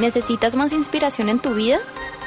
[0.00, 1.78] ¿Necesitas más inspiración en tu vida?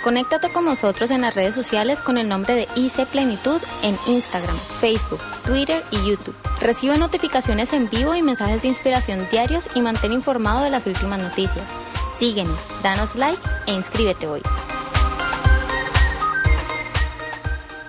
[0.04, 4.56] Conéctate con nosotros en las redes sociales con el nombre de IC Plenitud en Instagram,
[4.80, 6.36] Facebook, Twitter y YouTube.
[6.62, 11.20] Recibe notificaciones en vivo y mensajes de inspiración diarios y mantén informado de las últimas
[11.20, 11.68] noticias.
[12.16, 14.42] Síguenos, danos like e inscríbete hoy.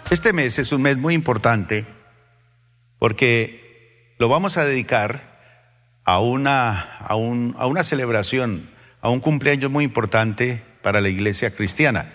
[0.09, 1.85] Este mes es un mes muy importante
[2.99, 8.71] porque lo vamos a dedicar a una, a, un, a una celebración,
[9.05, 12.11] a un cumpleaños muy importante para la iglesia cristiana.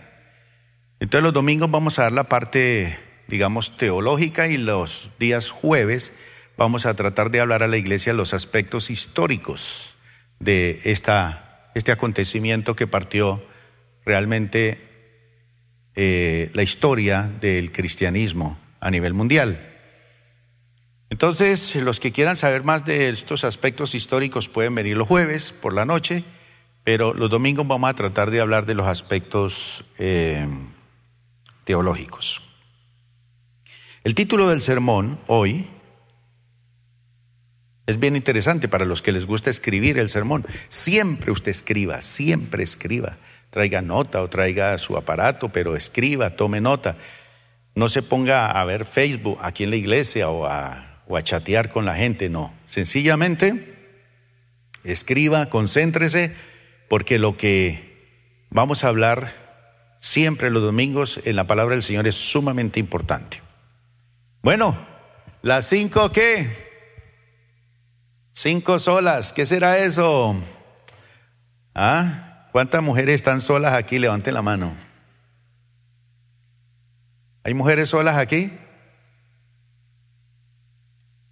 [1.00, 6.14] Entonces los domingos vamos a dar la parte, digamos, teológica y los días jueves
[6.58, 9.98] vamos a tratar de hablar a la iglesia los aspectos históricos
[10.40, 13.40] de esta, este acontecimiento que partió
[14.04, 14.82] realmente
[15.94, 19.60] eh, la historia del cristianismo a nivel mundial.
[21.12, 25.74] Entonces, los que quieran saber más de estos aspectos históricos pueden venir los jueves por
[25.76, 26.24] la noche,
[26.84, 30.48] pero los domingos vamos a tratar de hablar de los aspectos eh,
[31.64, 32.42] teológicos.
[34.04, 35.68] El título del sermón hoy
[37.86, 40.46] es bien interesante para los que les gusta escribir el sermón.
[40.68, 43.18] Siempre usted escriba, siempre escriba.
[43.50, 46.98] Traiga nota o traiga su aparato, pero escriba, tome nota.
[47.76, 51.72] No se ponga a ver Facebook aquí en la iglesia o a o a chatear
[51.72, 52.54] con la gente, no.
[52.68, 53.74] Sencillamente,
[54.84, 56.34] escriba, concéntrese,
[56.90, 59.34] porque lo que vamos a hablar
[60.00, 63.42] siempre los domingos en la palabra del Señor es sumamente importante.
[64.42, 64.76] Bueno,
[65.42, 66.68] las cinco qué?
[68.32, 70.36] Cinco solas, ¿qué será eso?
[71.76, 72.48] ¿Ah?
[72.52, 74.00] ¿Cuántas mujeres están solas aquí?
[74.00, 74.74] Levanten la mano.
[77.44, 78.52] ¿Hay mujeres solas aquí?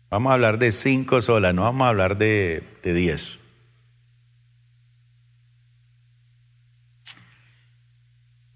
[0.09, 3.39] Vamos a hablar de cinco solas, no vamos a hablar de, de diez.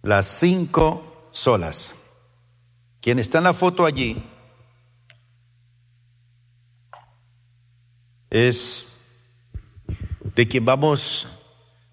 [0.04, 1.96] Las cinco solas.
[3.02, 4.24] Quien está en la foto allí
[8.30, 8.88] es
[10.36, 11.28] de quien vamos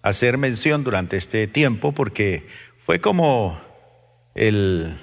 [0.01, 2.47] a hacer mención durante este tiempo porque
[2.79, 3.59] fue como
[4.33, 4.97] el,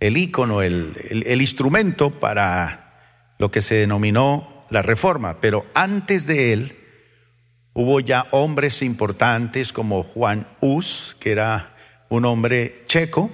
[0.00, 6.52] el ícono, el, el instrumento para lo que se denominó la reforma, pero antes de
[6.52, 6.78] él
[7.74, 11.75] hubo ya hombres importantes como Juan Hus, que era
[12.08, 13.30] un hombre checo,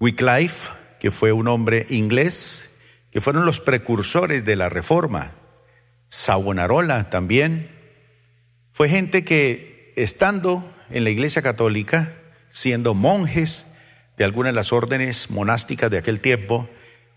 [0.00, 0.70] Wycliffe,
[1.00, 2.70] que fue un hombre inglés,
[3.10, 5.32] que fueron los precursores de la reforma,
[6.08, 7.70] Savonarola también,
[8.72, 12.12] fue gente que estando en la iglesia católica,
[12.50, 13.64] siendo monjes
[14.16, 16.68] de algunas de las órdenes monásticas de aquel tiempo,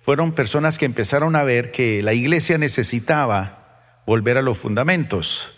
[0.01, 5.51] fueron personas que empezaron a ver que la iglesia necesitaba volver a los fundamentos.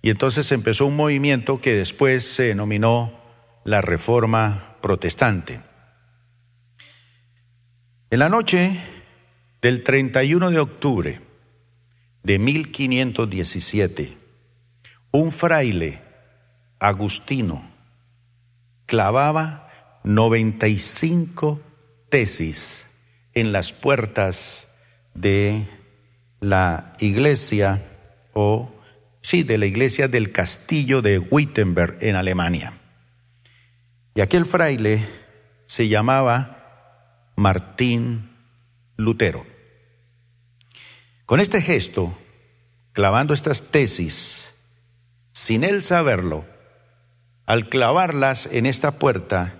[0.00, 3.21] Y entonces empezó un movimiento que después se denominó
[3.64, 5.60] la Reforma Protestante.
[8.10, 8.80] En la noche
[9.60, 11.20] del 31 de octubre
[12.22, 14.16] de 1517,
[15.12, 16.00] un fraile
[16.78, 17.64] agustino
[18.86, 19.68] clavaba
[20.04, 21.60] 95
[22.08, 22.86] tesis
[23.34, 24.66] en las puertas
[25.14, 25.66] de
[26.40, 27.80] la iglesia
[28.32, 28.72] o
[29.20, 32.72] sí, de la iglesia del castillo de Wittenberg en Alemania.
[34.14, 35.08] Y aquel fraile
[35.64, 38.36] se llamaba Martín
[38.96, 39.46] Lutero.
[41.24, 42.16] Con este gesto,
[42.92, 44.52] clavando estas tesis,
[45.32, 46.44] sin él saberlo,
[47.46, 49.54] al clavarlas en esta puerta,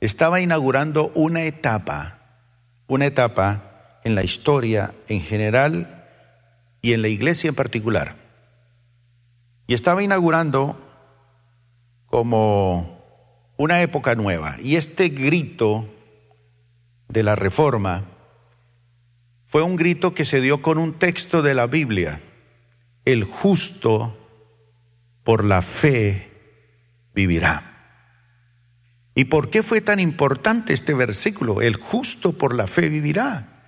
[0.00, 2.18] estaba inaugurando una etapa
[2.92, 6.04] una etapa en la historia en general
[6.82, 8.16] y en la iglesia en particular.
[9.66, 10.76] Y estaba inaugurando
[12.06, 12.91] como
[13.62, 14.56] una época nueva.
[14.60, 15.88] Y este grito
[17.08, 18.04] de la reforma
[19.46, 22.20] fue un grito que se dio con un texto de la Biblia.
[23.04, 24.18] El justo
[25.22, 26.30] por la fe
[27.14, 27.68] vivirá.
[29.14, 31.60] ¿Y por qué fue tan importante este versículo?
[31.60, 33.62] El justo por la fe vivirá.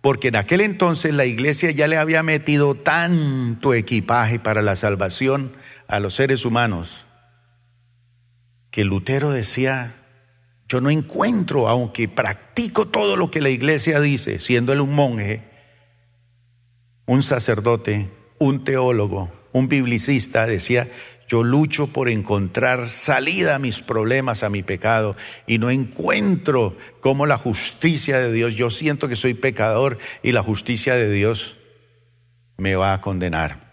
[0.00, 5.52] Porque en aquel entonces la iglesia ya le había metido tanto equipaje para la salvación
[5.88, 7.06] a los seres humanos
[8.70, 9.94] que Lutero decía,
[10.68, 15.42] yo no encuentro, aunque practico todo lo que la iglesia dice, siendo él un monje,
[17.06, 18.08] un sacerdote,
[18.38, 20.88] un teólogo, un biblicista, decía,
[21.26, 27.26] yo lucho por encontrar salida a mis problemas, a mi pecado, y no encuentro cómo
[27.26, 31.56] la justicia de Dios, yo siento que soy pecador y la justicia de Dios
[32.56, 33.70] me va a condenar.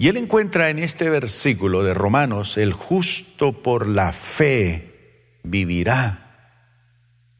[0.00, 6.56] Y él encuentra en este versículo de Romanos, el justo por la fe vivirá.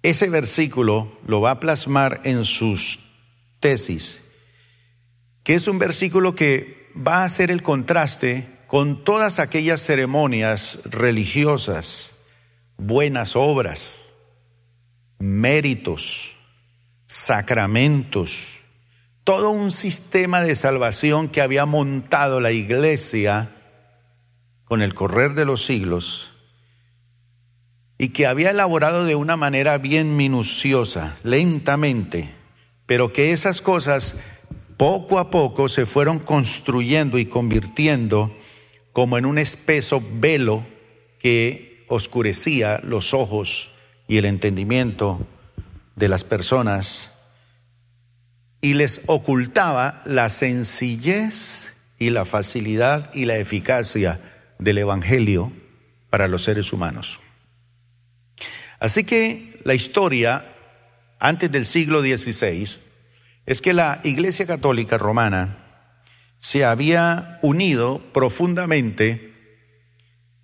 [0.02, 3.00] Ese versículo lo va a plasmar en sus
[3.60, 4.20] tesis,
[5.42, 12.16] que es un versículo que va a hacer el contraste con todas aquellas ceremonias religiosas,
[12.76, 14.00] buenas obras,
[15.18, 16.36] méritos,
[17.06, 18.59] sacramentos,
[19.30, 23.52] todo un sistema de salvación que había montado la iglesia
[24.64, 26.32] con el correr de los siglos
[27.96, 32.34] y que había elaborado de una manera bien minuciosa, lentamente,
[32.86, 34.18] pero que esas cosas
[34.76, 38.36] poco a poco se fueron construyendo y convirtiendo
[38.90, 40.66] como en un espeso velo
[41.20, 43.70] que oscurecía los ojos
[44.08, 45.24] y el entendimiento
[45.94, 47.19] de las personas
[48.60, 54.20] y les ocultaba la sencillez y la facilidad y la eficacia
[54.58, 55.52] del Evangelio
[56.10, 57.20] para los seres humanos.
[58.78, 60.44] Así que la historia
[61.18, 62.78] antes del siglo XVI
[63.46, 65.58] es que la Iglesia Católica Romana
[66.38, 69.34] se había unido profundamente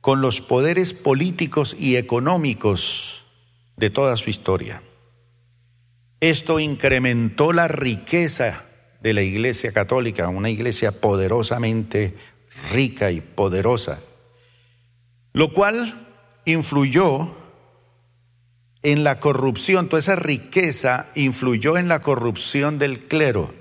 [0.01, 3.25] con los poderes políticos y económicos
[3.77, 4.83] de toda su historia.
[6.21, 8.65] Esto incrementó la riqueza
[9.01, 12.17] de la Iglesia Católica, una iglesia poderosamente
[12.73, 14.01] rica y poderosa,
[15.33, 16.09] lo cual
[16.47, 17.35] influyó
[18.83, 23.53] en la corrupción, toda esa riqueza influyó en la corrupción del clero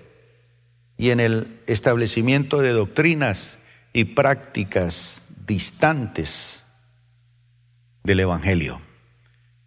[0.98, 3.58] y en el establecimiento de doctrinas
[3.92, 6.64] y prácticas distantes
[8.04, 8.82] del Evangelio.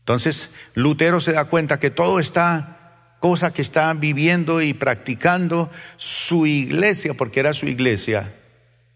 [0.01, 2.78] Entonces, Lutero se da cuenta que todo está
[3.21, 8.35] cosa que estaba viviendo y practicando su iglesia, porque era su iglesia,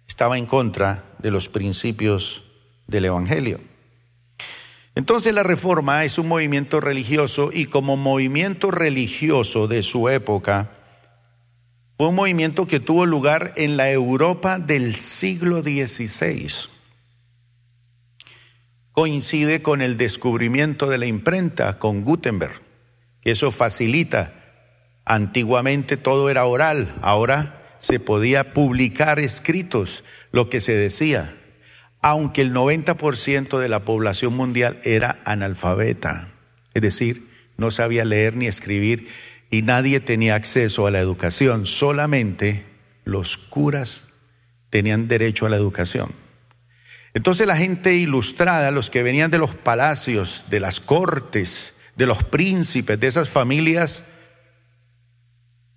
[0.06, 2.44] estaba en contra de los principios
[2.86, 3.60] del Evangelio.
[4.94, 10.70] Entonces la reforma es un movimiento religioso y como movimiento religioso de su época,
[11.96, 16.68] fue un movimiento que tuvo lugar en la Europa del siglo XVI.
[18.92, 22.71] Coincide con el descubrimiento de la imprenta, con Gutenberg
[23.24, 24.32] eso facilita.
[25.04, 31.34] Antiguamente todo era oral, ahora se podía publicar escritos lo que se decía,
[32.00, 36.28] aunque el 90% de la población mundial era analfabeta,
[36.74, 39.08] es decir, no sabía leer ni escribir
[39.50, 42.64] y nadie tenía acceso a la educación, solamente
[43.04, 44.08] los curas
[44.70, 46.12] tenían derecho a la educación.
[47.14, 52.24] Entonces la gente ilustrada, los que venían de los palacios, de las cortes, de los
[52.24, 54.04] príncipes, de esas familias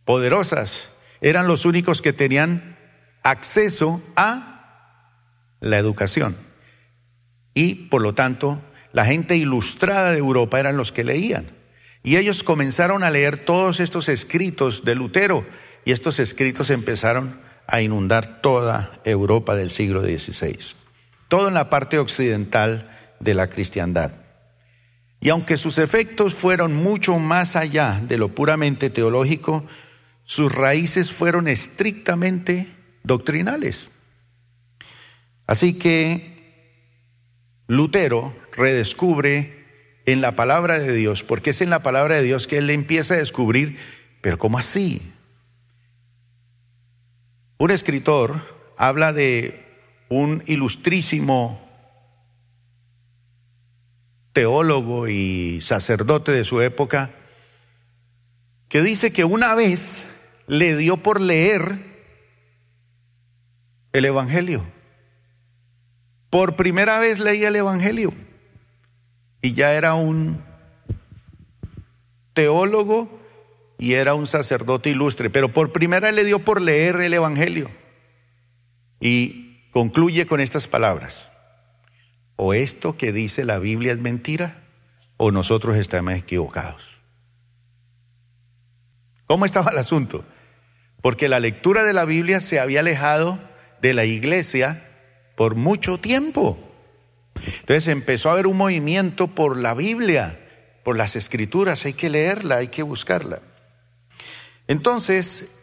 [0.06, 0.89] poderosas,
[1.21, 2.77] eran los únicos que tenían
[3.23, 4.56] acceso a
[5.59, 6.38] la educación.
[7.53, 8.62] Y por lo tanto,
[8.94, 11.47] la gente ilustrada de Europa eran los que leían.
[12.03, 15.45] Y ellos comenzaron a leer todos estos escritos de Lutero
[15.85, 20.75] y estos escritos empezaron a inundar toda Europa del siglo XVI,
[21.27, 24.25] todo en la parte occidental de la cristiandad.
[25.19, 29.65] Y aunque sus efectos fueron mucho más allá de lo puramente teológico,
[30.23, 32.67] sus raíces fueron estrictamente
[33.03, 33.91] doctrinales.
[35.47, 36.35] Así que
[37.67, 39.65] Lutero redescubre
[40.05, 43.15] en la palabra de Dios, porque es en la palabra de Dios que él empieza
[43.15, 43.77] a descubrir,
[44.22, 45.01] pero ¿cómo así?
[47.57, 49.65] Un escritor habla de
[50.10, 51.64] un ilustrísimo
[54.36, 57.12] teólogo y sacerdote de su época,
[58.68, 60.06] que dice que una vez
[60.46, 61.80] le dio por leer
[63.94, 64.65] el Evangelio.
[66.30, 68.13] Por primera vez leía el Evangelio.
[69.42, 70.44] Y ya era un
[72.34, 73.22] teólogo
[73.77, 77.72] y era un sacerdote ilustre, pero por primera le dio por leer el Evangelio.
[79.00, 81.32] Y concluye con estas palabras
[82.36, 84.63] o esto que dice la Biblia es mentira
[85.18, 86.96] o nosotros estamos equivocados.
[89.25, 90.24] ¿Cómo estaba el asunto?
[91.01, 93.39] Porque la lectura de la Biblia se había alejado
[93.82, 94.88] de la iglesia
[95.36, 96.58] por mucho tiempo.
[97.60, 100.39] Entonces empezó a haber un movimiento por la Biblia,
[100.84, 103.42] por las escrituras, hay que leerla, hay que buscarla.
[104.68, 105.60] Entonces,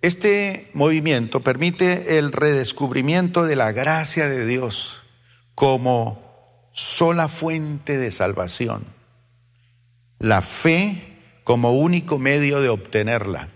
[0.00, 5.02] este movimiento permite el redescubrimiento de la gracia de Dios
[5.58, 8.84] como sola fuente de salvación,
[10.20, 13.48] la fe como único medio de obtenerla,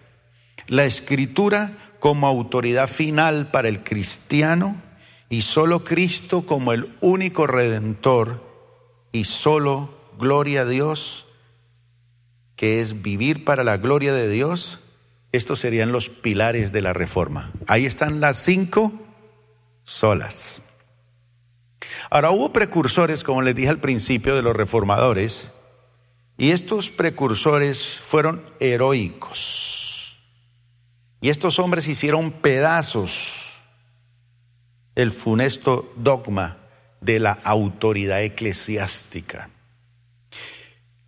[0.67, 4.83] la escritura como autoridad final para el cristiano
[5.29, 8.43] y solo Cristo como el único redentor
[9.13, 11.27] y solo gloria a Dios,
[12.57, 14.81] que es vivir para la gloria de Dios,
[15.31, 17.53] estos serían los pilares de la reforma.
[17.69, 18.91] Ahí están las cinco
[19.85, 20.63] solas.
[22.15, 25.51] Ahora hubo precursores, como les dije al principio, de los reformadores,
[26.37, 30.19] y estos precursores fueron heroicos.
[31.23, 33.63] Y estos hombres hicieron pedazos
[34.95, 36.59] el funesto dogma
[37.01, 39.49] de la autoridad eclesiástica.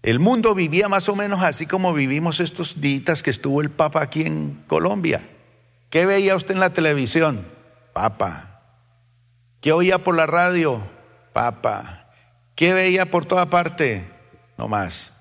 [0.03, 4.01] El mundo vivía más o menos así como vivimos estos días que estuvo el Papa
[4.01, 5.29] aquí en Colombia.
[5.91, 7.47] ¿Qué veía usted en la televisión?
[7.93, 8.63] Papa.
[9.61, 10.94] ¿Qué oía por la radio?
[11.35, 12.09] Papa.
[12.55, 14.09] ¿Qué veía por toda parte?
[14.57, 15.13] No más.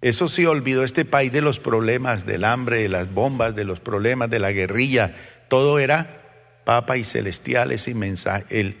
[0.00, 3.80] Eso sí olvidó este país de los problemas, del hambre, de las bombas, de los
[3.80, 5.14] problemas, de la guerrilla.
[5.48, 8.76] Todo era papa y celestiales y mensaje.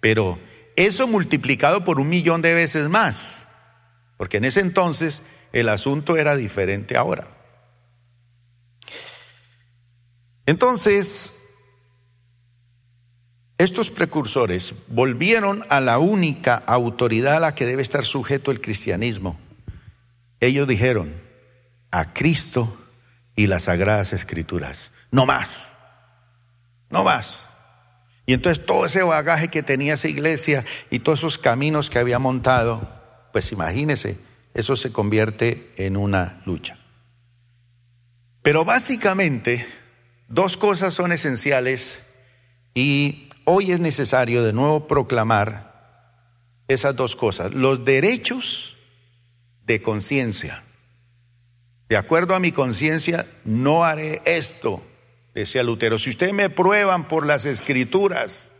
[0.00, 0.38] pero
[0.76, 3.46] eso multiplicado por un millón de veces más,
[4.16, 5.22] porque en ese entonces
[5.52, 7.28] el asunto era diferente ahora.
[10.46, 11.37] Entonces,
[13.58, 19.38] estos precursores volvieron a la única autoridad a la que debe estar sujeto el cristianismo.
[20.38, 21.12] Ellos dijeron,
[21.90, 22.76] a Cristo
[23.34, 24.92] y las sagradas escrituras.
[25.10, 25.48] No más,
[26.88, 27.48] no más.
[28.26, 32.18] Y entonces todo ese bagaje que tenía esa iglesia y todos esos caminos que había
[32.20, 32.88] montado,
[33.32, 34.18] pues imagínese,
[34.54, 36.78] eso se convierte en una lucha.
[38.42, 39.66] Pero básicamente,
[40.28, 42.02] dos cosas son esenciales
[42.74, 47.52] y hoy es necesario de nuevo proclamar esas dos cosas.
[47.52, 48.76] Los derechos
[49.64, 50.62] de conciencia.
[51.88, 54.82] De acuerdo a mi conciencia, no haré esto
[55.40, 58.50] decía Lutero, si ustedes me prueban por las escrituras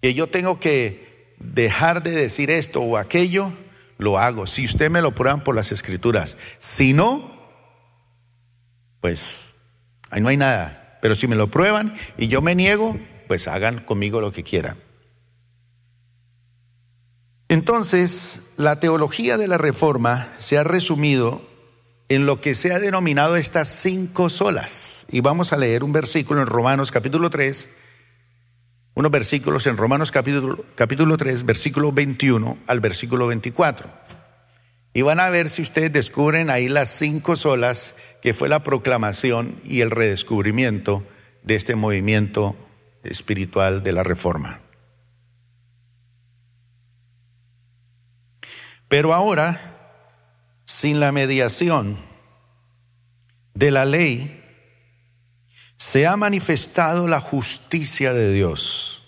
[0.00, 3.52] que yo tengo que dejar de decir esto o aquello,
[3.98, 4.46] lo hago.
[4.46, 6.36] Si ustedes me lo prueban por las escrituras.
[6.58, 7.34] Si no,
[9.00, 9.54] pues
[10.10, 10.98] ahí no hay nada.
[11.02, 14.76] Pero si me lo prueban y yo me niego, pues hagan conmigo lo que quieran.
[17.48, 21.42] Entonces, la teología de la reforma se ha resumido
[22.08, 25.06] en lo que se ha denominado estas cinco solas.
[25.08, 27.70] Y vamos a leer un versículo en Romanos capítulo 3,
[28.94, 33.88] unos versículos en Romanos capítulo, capítulo 3, versículo 21 al versículo 24.
[34.92, 39.60] Y van a ver si ustedes descubren ahí las cinco solas que fue la proclamación
[39.62, 41.04] y el redescubrimiento
[41.42, 42.56] de este movimiento
[43.10, 44.60] espiritual de la reforma.
[48.88, 50.02] Pero ahora,
[50.64, 51.96] sin la mediación
[53.54, 54.42] de la ley,
[55.76, 59.02] se ha manifestado la justicia de Dios,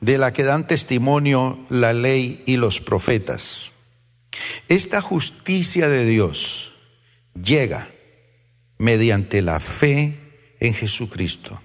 [0.00, 3.72] de la que dan testimonio la ley y los profetas.
[4.68, 6.72] Esta justicia de Dios
[7.34, 7.88] llega
[8.78, 11.63] mediante la fe en Jesucristo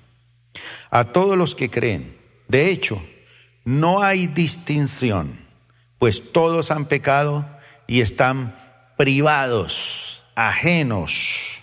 [0.89, 2.17] a todos los que creen.
[2.47, 3.03] De hecho,
[3.65, 5.39] no hay distinción,
[5.97, 7.45] pues todos han pecado
[7.87, 8.55] y están
[8.97, 11.61] privados, ajenos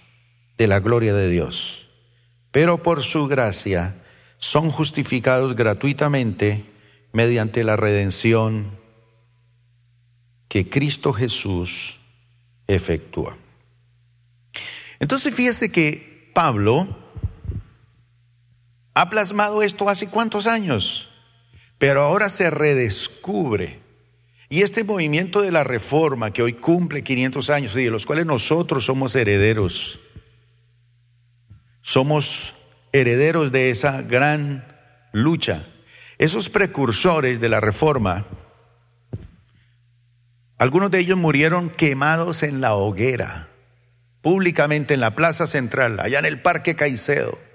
[0.58, 1.86] de la gloria de Dios
[2.56, 4.02] pero por su gracia
[4.38, 6.64] son justificados gratuitamente
[7.12, 8.78] mediante la redención
[10.48, 11.98] que Cristo Jesús
[12.66, 13.36] efectúa.
[15.00, 16.88] Entonces fíjese que Pablo
[18.96, 21.10] ha plasmado esto hace cuántos años,
[21.76, 23.78] pero ahora se redescubre.
[24.48, 28.24] Y este movimiento de la reforma que hoy cumple 500 años y de los cuales
[28.24, 29.98] nosotros somos herederos,
[31.82, 32.54] somos
[32.90, 34.66] herederos de esa gran
[35.12, 35.66] lucha.
[36.16, 38.24] Esos precursores de la reforma,
[40.56, 43.50] algunos de ellos murieron quemados en la hoguera,
[44.22, 47.45] públicamente en la plaza central, allá en el Parque Caicedo.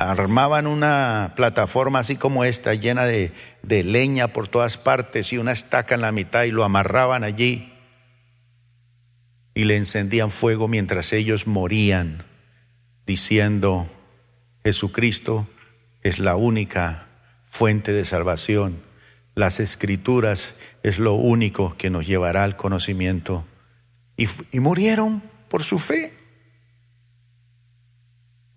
[0.00, 5.52] Armaban una plataforma así como esta, llena de, de leña por todas partes y una
[5.52, 7.70] estaca en la mitad y lo amarraban allí
[9.54, 12.24] y le encendían fuego mientras ellos morían
[13.06, 13.88] diciendo,
[14.64, 15.46] Jesucristo
[16.02, 17.08] es la única
[17.46, 18.80] fuente de salvación.
[19.34, 23.44] Las escrituras es lo único que nos llevará al conocimiento.
[24.16, 26.14] Y, y murieron por su fe.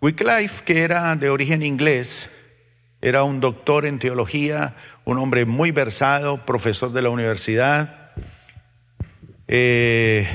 [0.04, 2.30] Wycliffe, que era de origen inglés,
[3.02, 8.12] era un doctor en teología, un hombre muy versado, profesor de la universidad.
[9.48, 10.28] Eh,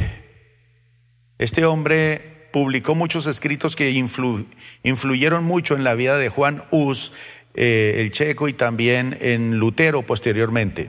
[1.36, 7.12] este hombre publicó muchos escritos que influyeron mucho en la vida de Juan Hus,
[7.52, 10.88] eh, el checo, y también en Lutero posteriormente.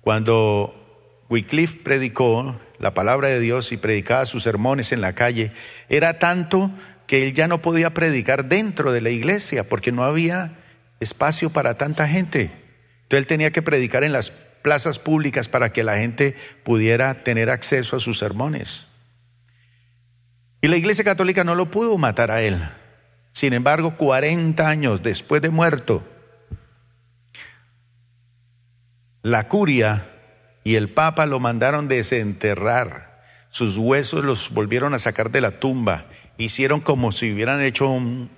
[0.00, 5.52] Cuando Wycliffe predicó la palabra de Dios y predicaba sus sermones en la calle,
[5.88, 6.72] era tanto
[7.06, 10.58] que él ya no podía predicar dentro de la iglesia porque no había
[10.98, 12.50] espacio para tanta gente.
[13.04, 16.34] Entonces él tenía que predicar en las plazas públicas para que la gente
[16.64, 18.86] pudiera tener acceso a sus sermones.
[20.60, 22.58] Y la Iglesia Católica no lo pudo matar a él.
[23.30, 26.02] Sin embargo, 40 años después de muerto,
[29.22, 30.11] la curia
[30.64, 33.22] y el Papa lo mandaron desenterrar.
[33.48, 36.06] Sus huesos los volvieron a sacar de la tumba.
[36.38, 37.88] Hicieron como si hubieran hecho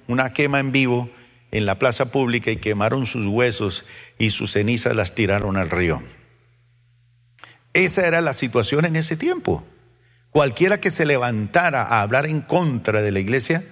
[0.09, 1.11] una quema en vivo
[1.51, 3.85] en la plaza pública y quemaron sus huesos
[4.19, 6.03] y sus cenizas las tiraron al río.
[7.73, 9.65] Esa era la situación en ese tiempo.
[10.31, 13.65] Cualquiera que se levantara a hablar en contra de la iglesia,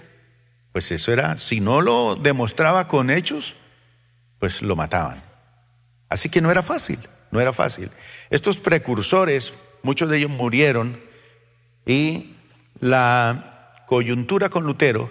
[0.71, 3.57] pues eso era, si no lo demostraba con hechos,
[4.39, 5.23] pues lo mataban.
[6.09, 7.01] Así que no era fácil,
[7.33, 7.91] no era fácil.
[8.31, 11.01] Estos precursores, muchos de ellos murieron
[11.85, 12.37] y
[12.79, 15.11] la coyuntura con Lutero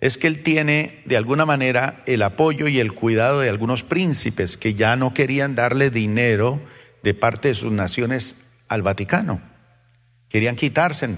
[0.00, 4.56] es que él tiene de alguna manera el apoyo y el cuidado de algunos príncipes
[4.56, 6.60] que ya no querían darle dinero
[7.02, 9.40] de parte de sus naciones al Vaticano.
[10.28, 11.08] Querían quitarse.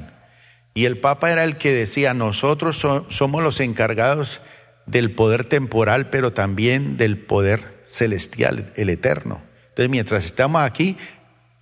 [0.75, 4.41] Y el Papa era el que decía, nosotros somos los encargados
[4.87, 9.50] del poder temporal, pero también del poder celestial, el eterno.
[9.81, 10.99] Entonces, mientras estamos aquí,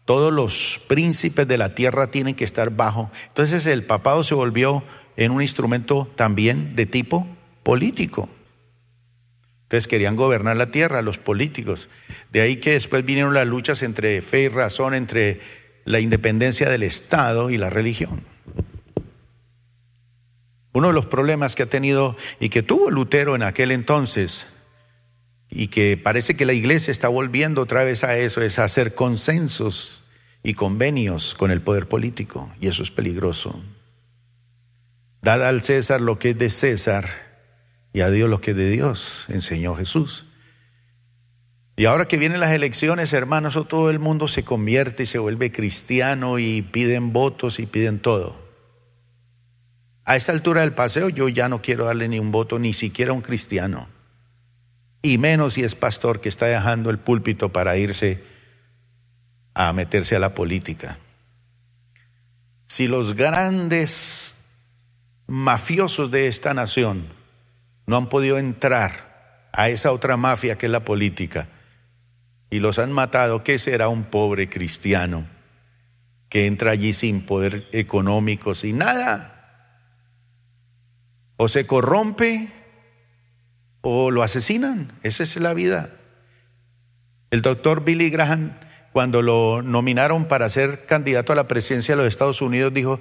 [0.05, 3.13] todos los príncipes de la tierra tienen que estar bajo.
[3.29, 4.83] Entonces el papado se volvió
[5.17, 7.29] en un instrumento también de tipo
[7.63, 8.29] político.
[9.63, 11.91] Entonces querían gobernar la tierra, los políticos.
[12.33, 15.41] De ahí que después vinieron las luchas entre fe y razón, entre
[15.85, 18.25] la independencia del Estado y la religión.
[20.73, 24.49] Uno de los problemas que ha tenido y que tuvo Lutero en aquel entonces,
[25.50, 30.04] y que parece que la iglesia está volviendo otra vez a eso, es hacer consensos
[30.43, 33.63] y convenios con el poder político, y eso es peligroso.
[35.23, 37.08] Dad al César lo que es de César
[37.93, 40.26] y a Dios lo que es de Dios, enseñó Jesús.
[41.76, 45.52] Y ahora que vienen las elecciones, hermanos, todo el mundo se convierte y se vuelve
[45.52, 48.37] cristiano y piden votos y piden todo.
[50.04, 53.13] A esta altura del paseo yo ya no quiero darle ni un voto, ni siquiera
[53.13, 53.89] a un cristiano.
[55.02, 58.25] Y menos si es pastor que está dejando el púlpito para irse
[59.54, 60.99] a meterse a la política.
[62.67, 64.37] Si los grandes
[65.26, 67.06] mafiosos de esta nación
[67.87, 71.49] no han podido entrar a esa otra mafia que es la política
[72.50, 75.26] y los han matado, ¿qué será un pobre cristiano
[76.28, 79.34] que entra allí sin poder económico, sin nada?
[81.37, 82.49] O se corrompe
[83.80, 84.93] o lo asesinan.
[85.02, 85.91] Esa es la vida.
[87.30, 88.58] El doctor Billy Graham,
[88.93, 93.00] cuando lo nominaron para ser candidato a la presidencia de los Estados Unidos, dijo,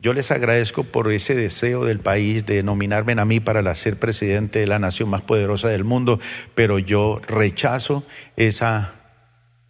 [0.00, 4.58] yo les agradezco por ese deseo del país de nominarme a mí para ser presidente
[4.58, 6.18] de la nación más poderosa del mundo,
[6.54, 8.04] pero yo rechazo
[8.36, 8.94] esa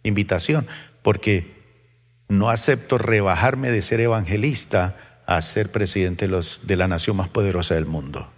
[0.03, 0.67] invitación
[1.01, 1.61] porque
[2.29, 7.85] no acepto rebajarme de ser evangelista a ser presidente de, la nación más poderosa del
[7.85, 8.31] mundo.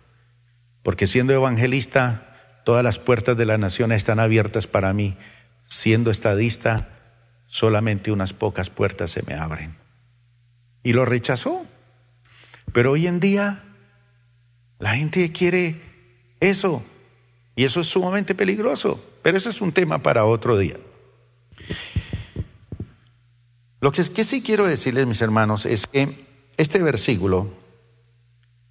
[0.84, 5.15] Porque siendo evangelista, todas las puertas de la nación están abiertas para mí.
[5.65, 6.89] Siendo estadista,
[7.48, 9.76] solamente unas pocas puertas se me abren.
[10.84, 11.65] Y lo rechazó.
[12.74, 13.63] Pero hoy en día
[14.80, 15.80] la gente quiere
[16.39, 16.84] eso
[17.56, 19.04] y eso es sumamente peligroso.
[19.22, 20.76] Pero eso es un tema para otro día.
[23.80, 26.26] Lo que, que sí quiero decirles, mis hermanos, es que
[26.58, 27.62] este versículo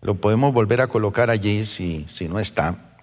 [0.02, 2.98] lo podemos volver a colocar allí si, si no está.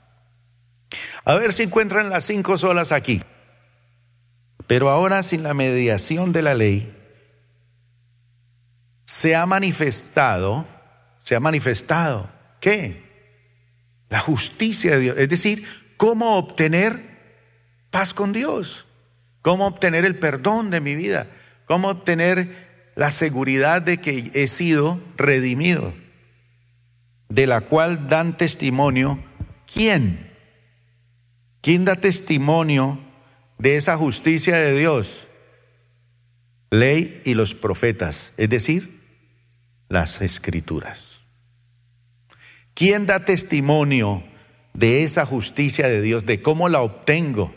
[1.26, 3.22] A ver si encuentran las cinco solas aquí.
[4.68, 6.96] Pero ahora sin la mediación de la ley,
[9.06, 10.68] se ha manifestado
[11.30, 12.28] se ha manifestado.
[12.60, 13.04] ¿Qué?
[14.10, 15.18] La justicia de Dios.
[15.20, 15.64] Es decir,
[15.96, 17.04] cómo obtener
[17.92, 18.88] paz con Dios,
[19.44, 21.30] cómo obtener el perdón de mi vida,
[21.66, 25.94] cómo obtener la seguridad de que he sido redimido,
[27.30, 29.24] de la cual dan testimonio.
[29.72, 30.32] ¿Quién?
[31.62, 33.00] ¿Quién da testimonio
[33.58, 35.28] de esa justicia de Dios?
[36.72, 39.02] Ley y los profetas, es decir,
[39.88, 41.24] las escrituras.
[42.74, 44.24] ¿Quién da testimonio
[44.74, 47.54] de esa justicia de Dios, de cómo la obtengo?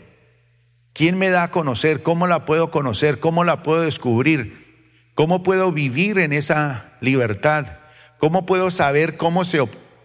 [0.93, 2.03] ¿Quién me da a conocer?
[2.03, 3.19] ¿Cómo la puedo conocer?
[3.19, 4.63] ¿Cómo la puedo descubrir?
[5.15, 7.82] ¿Cómo puedo vivir en esa libertad.
[8.23, 9.59] ¿Cómo puedo saber cómo se,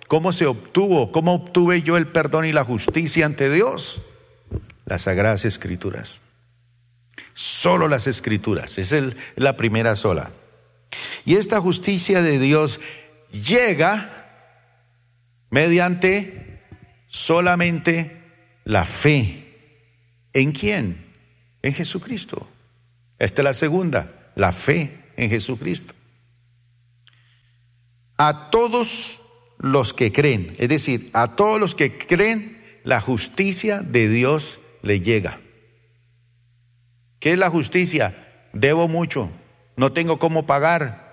[0.09, 4.00] cómo se obtuvo, cómo obtuve yo el perdón y la justicia ante Dios?
[4.87, 6.20] Las sagradas escrituras.
[7.33, 8.76] Solo las escrituras.
[8.76, 8.92] Es
[9.37, 10.33] la primera sola.
[11.24, 12.81] Y esta justicia de Dios
[13.31, 14.11] llega
[15.50, 16.61] mediante
[17.07, 18.20] solamente
[18.64, 19.46] la fe.
[20.33, 21.07] ¿En quién?
[21.62, 22.48] En Jesucristo.
[23.20, 25.94] Esta es la segunda, la fe en Jesucristo.
[28.18, 29.20] A todos
[29.59, 35.00] los que creen, es decir, a todos los que creen, la justicia de Dios le
[35.00, 35.40] llega.
[37.20, 38.48] ¿Qué es la justicia?
[38.52, 39.31] Debo mucho,
[39.76, 41.07] no tengo cómo pagar.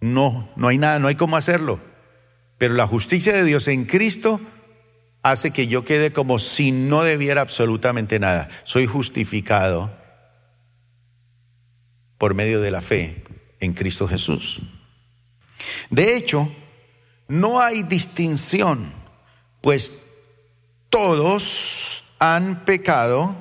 [0.00, 1.80] No, no hay nada, no hay cómo hacerlo.
[2.58, 4.40] Pero la justicia de Dios en Cristo
[5.22, 8.48] hace que yo quede como si no debiera absolutamente nada.
[8.64, 9.96] Soy justificado
[12.18, 13.22] por medio de la fe
[13.62, 14.60] en Cristo Jesús.
[15.88, 16.52] De hecho,
[17.28, 18.92] no hay distinción,
[19.62, 20.02] pues
[20.90, 23.34] todos han pecado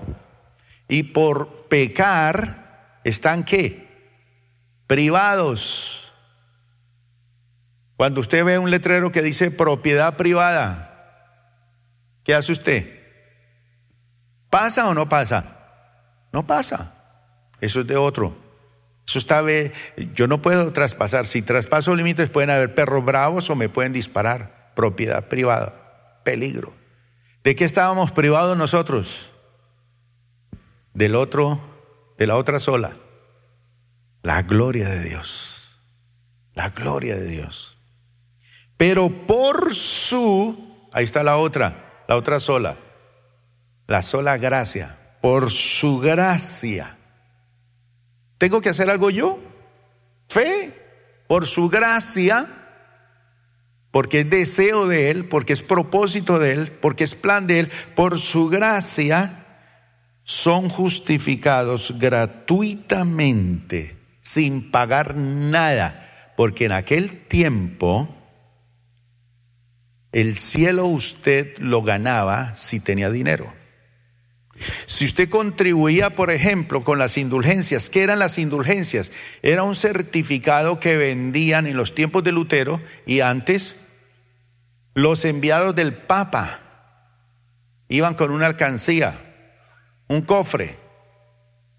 [0.88, 3.90] y por pecar están qué?
[4.88, 6.14] Privados.
[7.98, 10.92] Cuando usted ve un letrero que dice propiedad privada,
[12.24, 13.00] ¿Qué hace usted?
[14.50, 15.58] ¿Pasa o no pasa?
[16.32, 16.94] No pasa.
[17.60, 18.51] Eso es de otro.
[19.12, 19.44] Eso está,
[20.14, 21.26] yo no puedo traspasar.
[21.26, 24.72] Si traspaso límites pueden haber perros bravos o me pueden disparar.
[24.74, 26.22] Propiedad privada.
[26.24, 26.74] Peligro.
[27.44, 29.32] ¿De qué estábamos privados nosotros?
[30.94, 31.60] Del otro,
[32.18, 32.94] de la otra sola.
[34.22, 35.82] La gloria de Dios.
[36.54, 37.80] La gloria de Dios.
[38.78, 42.78] Pero por su, ahí está la otra, la otra sola,
[43.88, 46.96] la sola gracia, por su gracia.
[48.42, 49.40] ¿Tengo que hacer algo yo?
[50.28, 50.74] Fe,
[51.28, 52.48] por su gracia,
[53.92, 57.72] porque es deseo de Él, porque es propósito de Él, porque es plan de Él,
[57.94, 59.46] por su gracia
[60.24, 68.10] son justificados gratuitamente, sin pagar nada, porque en aquel tiempo
[70.14, 73.61] el cielo usted lo ganaba si tenía dinero.
[74.86, 79.12] Si usted contribuía, por ejemplo, con las indulgencias, ¿qué eran las indulgencias?
[79.42, 83.78] Era un certificado que vendían en los tiempos de Lutero y antes
[84.94, 86.60] los enviados del Papa
[87.88, 89.20] iban con una alcancía,
[90.08, 90.78] un cofre,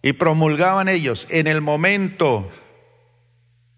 [0.02, 2.50] y promulgaban ellos en el momento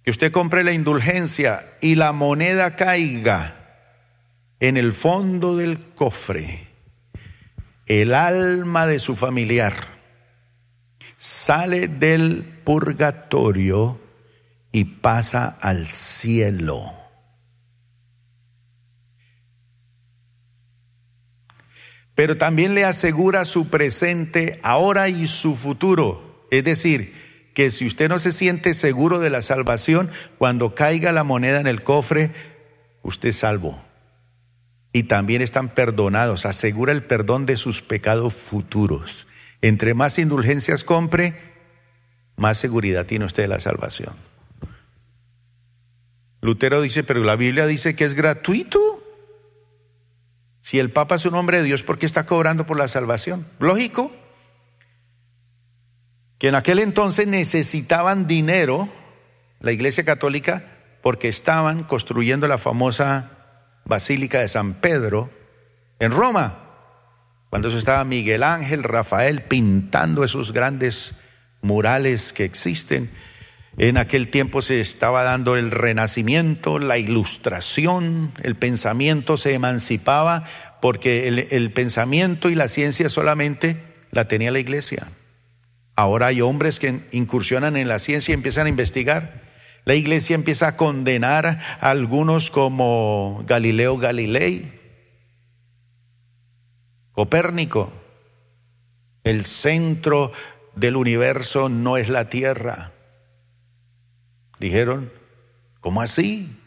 [0.02, 3.56] que usted compre la indulgencia y la moneda caiga
[4.60, 6.63] en el fondo del cofre
[7.86, 9.74] el alma de su familiar
[11.16, 14.00] sale del purgatorio
[14.72, 16.92] y pasa al cielo.
[22.14, 26.46] Pero también le asegura su presente ahora y su futuro.
[26.50, 27.12] Es decir,
[27.54, 31.66] que si usted no se siente seguro de la salvación, cuando caiga la moneda en
[31.66, 32.32] el cofre,
[33.02, 33.82] usted es salvo
[34.94, 36.46] y también están perdonados.
[36.46, 39.26] Asegura el perdón de sus pecados futuros.
[39.60, 41.34] Entre más indulgencias compre,
[42.36, 44.14] más seguridad tiene usted de la salvación.
[46.40, 48.78] Lutero dice, pero la Biblia dice que es gratuito.
[50.60, 53.46] Si el Papa es un hombre de Dios, ¿por qué está cobrando por la salvación?
[53.58, 54.12] Lógico
[56.38, 58.88] que en aquel entonces necesitaban dinero,
[59.58, 60.64] la Iglesia Católica,
[61.02, 63.33] porque estaban construyendo la famosa
[63.84, 65.30] Basílica de San Pedro
[65.98, 66.64] en Roma,
[67.50, 71.14] cuando eso estaba Miguel Ángel, Rafael pintando esos grandes
[71.62, 73.10] murales que existen.
[73.76, 80.44] En aquel tiempo se estaba dando el renacimiento, la ilustración, el pensamiento se emancipaba
[80.80, 83.78] porque el, el, pensamiento y la ciencia solamente
[84.10, 85.08] la tenía la iglesia.
[85.96, 89.43] Ahora hay hombres que incursionan en la ciencia y empiezan a investigar.
[89.84, 91.46] La iglesia empieza a condenar
[91.80, 94.72] a algunos como Galileo Galilei,
[97.12, 97.92] Copérnico.
[99.22, 100.32] El centro
[100.74, 102.92] del universo no es la Tierra.
[104.58, 105.12] Dijeron,
[105.80, 106.58] ¿cómo así?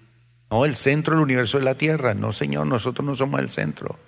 [0.49, 2.13] No, el centro del universo es la Tierra.
[2.13, 3.99] No, Señor, nosotros no somos el centro.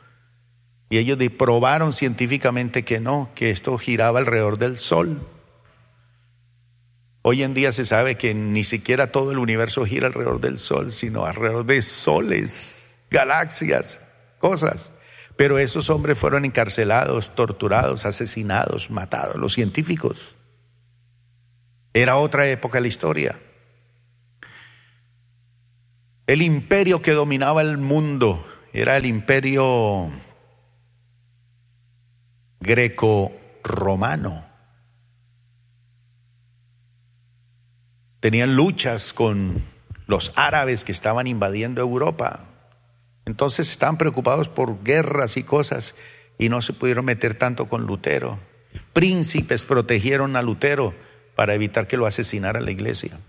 [0.89, 5.19] Y ellos probaron científicamente que no, que esto giraba alrededor del Sol.
[7.21, 10.91] Hoy en día se sabe que ni siquiera todo el universo gira alrededor del Sol,
[10.91, 13.99] sino alrededor de soles, galaxias,
[14.39, 14.91] cosas.
[15.35, 20.35] Pero esos hombres fueron encarcelados, torturados, asesinados, matados, los científicos.
[21.93, 23.39] Era otra época de la historia.
[26.29, 30.11] el imperio que dominaba el mundo era el imperio
[32.59, 34.45] greco-romano.
[38.19, 39.63] Tenían luchas con
[40.07, 42.41] los árabes que estaban invadiendo Europa.
[43.25, 45.95] Entonces estaban preocupados por guerras y cosas
[46.37, 48.39] y no se pudieron meter tanto con Lutero.
[48.93, 50.93] Príncipes protegieron a Lutero
[51.35, 53.19] para evitar que lo asesinara la iglesia.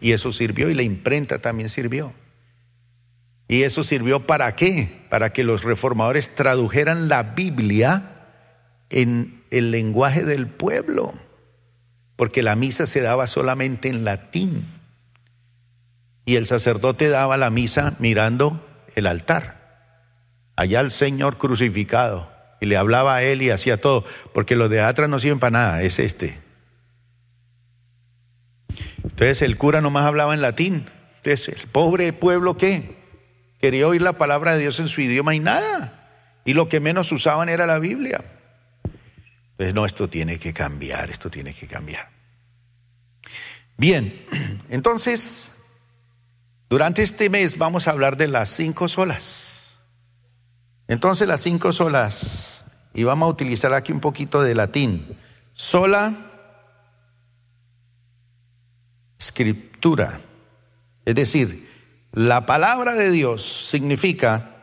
[0.00, 2.12] Y eso sirvió y la imprenta también sirvió.
[3.48, 5.04] ¿Y eso sirvió para qué?
[5.08, 8.26] Para que los reformadores tradujeran la Biblia
[8.90, 11.14] en el lenguaje del pueblo,
[12.18, 14.66] porque la misa se daba solamente en latín.
[16.24, 18.60] Y el sacerdote daba la misa mirando
[18.96, 20.02] el altar.
[20.56, 22.28] Allá el Señor crucificado.
[22.60, 24.04] Y le hablaba a él y hacía todo,
[24.34, 26.40] porque los de atrás no sirven para nada, es este.
[29.04, 30.86] Entonces el cura nomás hablaba en latín.
[31.18, 32.96] Entonces el pobre pueblo qué?
[33.60, 36.42] Quería oír la palabra de Dios en su idioma y nada.
[36.44, 38.24] Y lo que menos usaban era la Biblia.
[39.58, 42.08] Entonces no, esto tiene que cambiar, esto tiene que cambiar.
[43.76, 44.24] Bien,
[44.68, 45.56] entonces,
[46.70, 49.80] durante este mes vamos a hablar de las cinco solas.
[50.86, 52.62] Entonces las cinco solas,
[52.94, 55.18] y vamos a utilizar aquí un poquito de latín.
[55.54, 56.14] Sola
[59.18, 60.20] escritura.
[61.04, 61.68] Es decir,
[62.12, 64.54] la palabra de Dios significa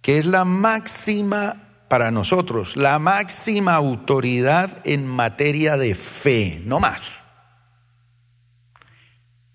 [0.00, 7.22] que es la máxima para nosotros, la máxima autoridad en materia de fe, no más.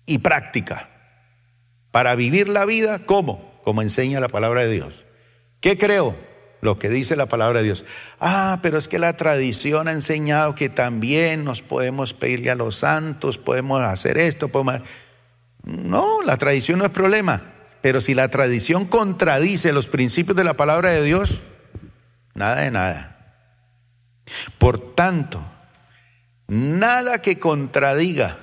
[0.06, 0.88] Y práctica.
[1.90, 3.60] Para vivir la vida, ¿cómo?
[3.64, 5.04] Como enseña la palabra de Dios.
[5.60, 6.16] ¿Qué creo?
[6.60, 7.84] lo que dice la palabra de Dios.
[8.18, 12.76] Ah, pero es que la tradición ha enseñado que también nos podemos pedirle a los
[12.76, 14.82] santos, podemos hacer esto, podemos...
[15.62, 17.42] No, la tradición no es problema.
[17.82, 21.40] Pero si la tradición contradice los principios de la palabra de Dios,
[22.40, 23.16] nada de nada.
[24.58, 25.40] Por tanto,
[26.48, 28.38] nada que contradiga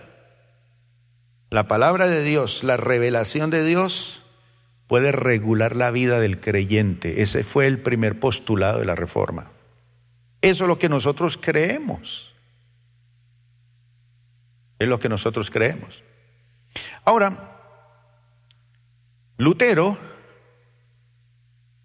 [1.50, 4.22] la palabra de Dios, la revelación de Dios,
[4.88, 7.22] puede regular la vida del creyente.
[7.22, 9.52] Ese fue el primer postulado de la reforma.
[10.42, 12.34] Eso es lo que nosotros creemos.
[14.80, 16.04] Es lo que nosotros creemos.
[17.04, 17.56] Ahora,
[19.38, 19.98] Lutero,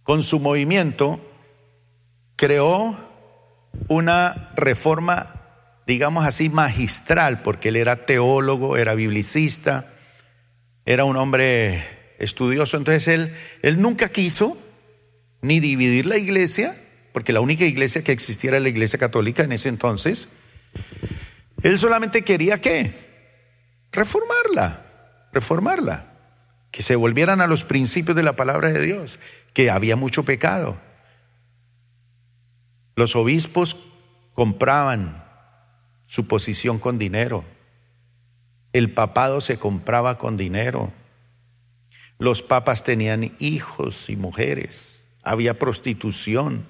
[0.03, 1.20] con su movimiento,
[2.43, 2.99] creó
[3.87, 5.33] una reforma,
[5.87, 9.93] digamos así, magistral, porque él era teólogo, era biblicista,
[10.85, 11.87] era un hombre
[12.19, 12.77] estudioso.
[12.77, 14.59] Entonces él, él nunca quiso
[15.41, 16.75] ni dividir la iglesia,
[17.13, 20.27] porque la única iglesia que existiera era la iglesia católica en ese entonces.
[21.63, 22.93] Él solamente quería qué?
[23.93, 24.85] Reformarla,
[25.33, 26.13] reformarla.
[26.73, 29.21] Que se volvieran a los principios de la palabra de Dios,
[29.55, 30.77] que había mucho pecado.
[32.95, 33.77] Los obispos
[34.35, 35.25] compraban
[36.07, 37.45] su posición con dinero.
[38.73, 40.93] El papado se compraba con dinero.
[42.19, 45.03] Los papas tenían hijos y mujeres.
[45.23, 46.67] Había prostitución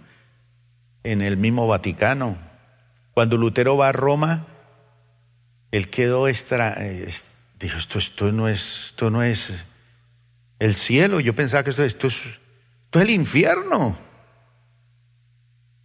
[1.02, 2.36] en el mismo Vaticano.
[3.12, 4.46] Cuando Lutero va a Roma,
[5.70, 6.78] él quedó extra,
[7.58, 9.64] dijo, esto, esto, no es, esto no es
[10.58, 11.20] el cielo.
[11.20, 12.24] Yo pensaba que esto, esto, es,
[12.84, 13.96] esto es el infierno.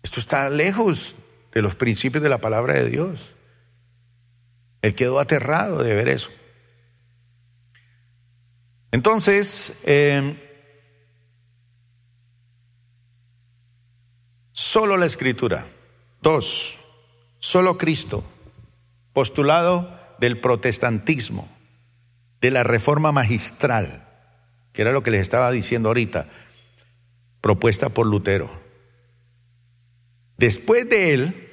[0.08, 1.18] Esto está lejos
[1.52, 3.30] de los principios de la palabra de Dios.
[4.82, 6.30] Él quedó aterrado de ver eso.
[8.94, 10.34] Entonces, eh,
[14.54, 15.68] solo la escritura.
[16.22, 16.80] Dos,
[17.40, 18.24] solo Cristo.
[19.12, 21.50] Postulado del protestantismo,
[22.40, 24.08] de la reforma magistral,
[24.72, 26.30] que era lo que les estaba diciendo ahorita,
[27.42, 28.67] propuesta por Lutero.
[30.38, 31.50] Después de él,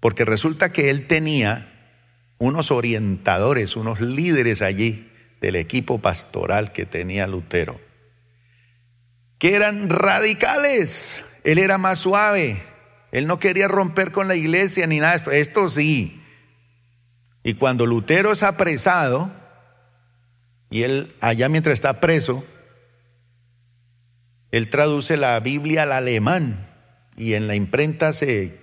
[0.00, 1.66] porque resulta que él tenía
[2.38, 5.06] unos orientadores, unos líderes allí,
[5.40, 7.80] del equipo pastoral que tenía Lutero,
[9.38, 11.24] que eran radicales.
[11.44, 12.62] Él era más suave.
[13.12, 15.30] Él no quería romper con la iglesia ni nada de esto.
[15.30, 16.22] Esto sí.
[17.42, 19.30] Y cuando Lutero es apresado,
[20.68, 22.44] y él allá mientras está preso,
[24.50, 26.69] él traduce la Biblia al alemán
[27.20, 28.58] y en la imprenta se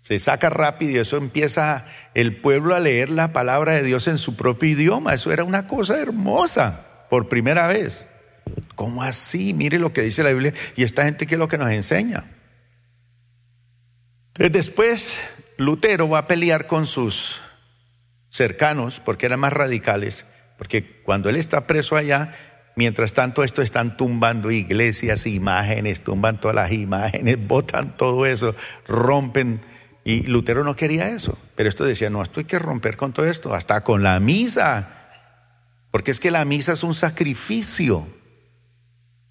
[0.00, 4.16] se saca rápido y eso empieza el pueblo a leer la palabra de Dios en
[4.16, 5.12] su propio idioma.
[5.12, 8.06] Eso era una cosa hermosa por primera vez.
[8.74, 9.52] ¿Cómo así?
[9.52, 12.24] Mire lo que dice la Biblia y esta gente que es lo que nos enseña.
[14.34, 15.20] Después
[15.58, 17.42] Lutero va a pelear con sus
[18.30, 20.24] cercanos porque eran más radicales
[20.60, 22.34] porque cuando él está preso allá,
[22.80, 28.54] mientras tanto esto están tumbando iglesias, imágenes, tumban todas las imágenes, botan todo eso,
[28.88, 29.60] rompen.
[30.02, 33.26] Y Lutero no quería eso, pero esto decía, no, esto hay que romper con todo
[33.26, 34.88] esto, hasta con la misa,
[35.90, 38.06] porque es que la misa es un sacrificio.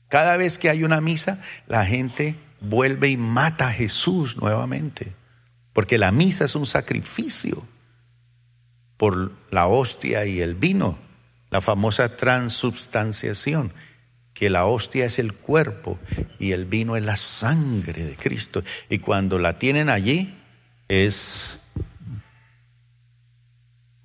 [0.10, 5.16] Cada vez que hay una misa, la gente vuelve y mata a Jesús nuevamente,
[5.74, 7.64] porque la misa es un sacrificio
[8.96, 11.00] por la hostia y el vino,
[11.52, 13.74] la famosa transubstanciación,
[14.34, 16.00] que la hostia es el cuerpo
[16.38, 18.64] y el vino es la sangre de Cristo.
[18.90, 20.36] Y cuando la tienen allí,
[20.88, 21.60] es...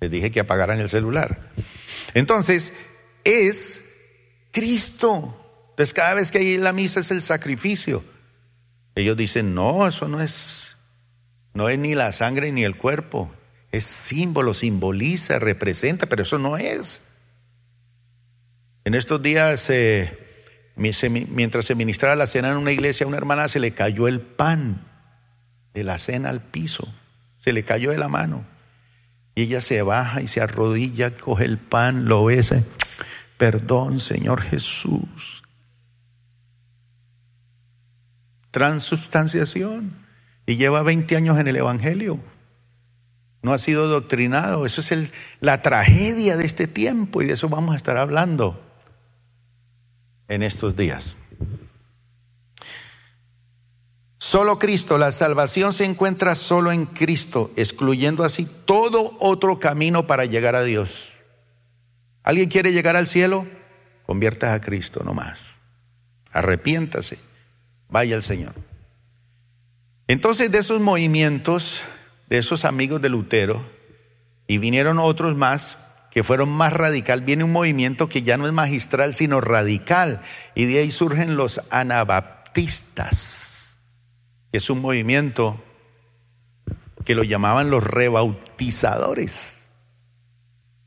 [0.01, 1.49] Les dije que apagaran el celular.
[2.13, 2.73] Entonces,
[3.23, 3.81] es
[4.51, 5.67] Cristo.
[5.71, 8.03] Entonces, cada vez que hay la misa es el sacrificio.
[8.95, 10.77] Ellos dicen, no, eso no es,
[11.53, 13.31] no es ni la sangre ni el cuerpo.
[13.71, 17.01] Es símbolo, simboliza, representa, pero eso no es.
[18.85, 20.15] En estos días, eh,
[20.75, 24.21] mientras se ministraba la cena en una iglesia, a una hermana se le cayó el
[24.21, 24.85] pan
[25.73, 26.87] de la cena al piso.
[27.39, 28.45] Se le cayó de la mano.
[29.33, 32.61] Y ella se baja y se arrodilla, coge el pan, lo besa.
[33.37, 35.43] Perdón, Señor Jesús.
[38.51, 39.93] Transubstanciación.
[40.45, 42.19] Y lleva 20 años en el Evangelio.
[43.41, 44.63] No ha sido doctrinado.
[44.67, 48.61] Eso es la tragedia de este tiempo y de eso vamos a estar hablando
[50.27, 51.17] en estos días.
[54.17, 60.25] Solo Cristo, la salvación se encuentra solo en Cristo, excluyendo así todo otro camino para
[60.25, 61.19] llegar a Dios.
[62.23, 63.45] ¿Alguien quiere llegar al cielo?
[64.05, 65.57] Conviertas a Cristo nomás.
[66.31, 67.19] Arrepiéntase.
[67.87, 68.53] Vaya al Señor.
[70.07, 71.83] Entonces de esos movimientos,
[72.27, 73.63] de esos amigos de Lutero,
[74.47, 75.79] y vinieron otros más
[76.15, 80.21] que fueron más radical, viene un movimiento que ya no es magistral, sino radical,
[80.55, 83.45] y de ahí surgen los anabaptistas
[84.55, 85.61] es un movimiento
[87.03, 89.67] que lo llamaban los rebautizadores,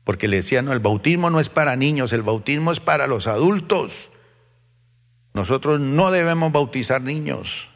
[0.03, 3.27] porque le decían, no, el bautismo no es para niños, el bautismo es para los
[3.27, 4.11] adultos.
[5.33, 7.69] Nosotros no debemos bautizar niños,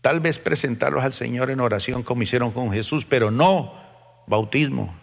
[0.00, 3.74] tal vez presentarlos al Señor en oración como hicieron con Jesús, pero no
[4.26, 5.01] bautismo.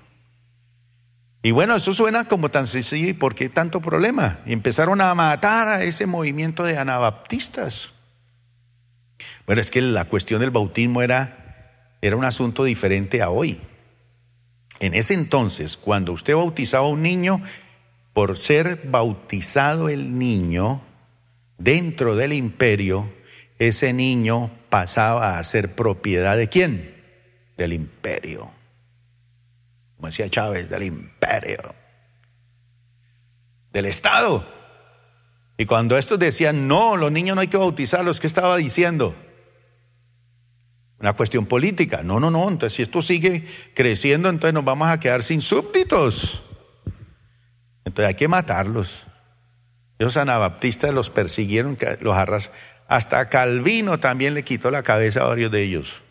[1.42, 4.40] Y bueno, eso suena como tan sencillo y por qué tanto problema.
[4.46, 7.92] Empezaron a matar a ese movimiento de anabaptistas.
[9.46, 13.60] Bueno, es que la cuestión del bautismo era, era un asunto diferente a hoy.
[14.82, 17.42] En ese entonces, cuando usted bautizaba a un niño,
[18.14, 20.82] por ser bautizado el niño
[21.58, 23.12] dentro del imperio,
[23.60, 26.96] ese niño pasaba a ser propiedad de quién?
[27.58, 28.59] Del imperio.
[30.00, 31.76] Como decía Chávez, del imperio.
[33.74, 34.46] Del Estado.
[35.58, 39.14] Y cuando estos decían, no, los niños no hay que bautizarlos, ¿qué estaba diciendo?
[41.02, 42.02] Una cuestión política.
[42.02, 42.48] No, no, no.
[42.48, 46.44] Entonces, si esto sigue creciendo, entonces nos vamos a quedar sin súbditos.
[47.84, 49.06] Entonces hay que matarlos.
[49.98, 52.54] Esos anabaptistas los persiguieron, los arras.
[52.88, 56.04] Hasta Calvino también le quitó la cabeza a varios de ellos.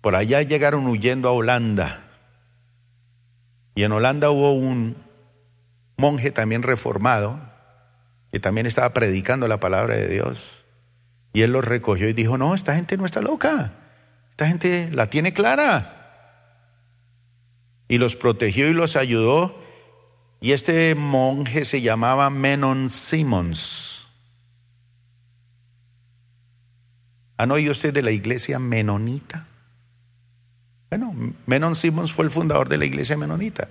[0.00, 2.04] Por allá llegaron huyendo a Holanda.
[3.74, 4.96] Y en Holanda hubo un
[5.96, 7.40] monje también reformado,
[8.32, 10.64] que también estaba predicando la palabra de Dios.
[11.32, 13.72] Y él lo recogió y dijo, no, esta gente no está loca,
[14.30, 15.94] esta gente la tiene clara.
[17.88, 19.60] Y los protegió y los ayudó.
[20.40, 24.06] Y este monje se llamaba Menon Simons.
[27.36, 29.47] ¿Han oído ustedes de la iglesia menonita?
[30.90, 31.14] Bueno,
[31.46, 33.68] Menon Simons fue el fundador de la iglesia menonita.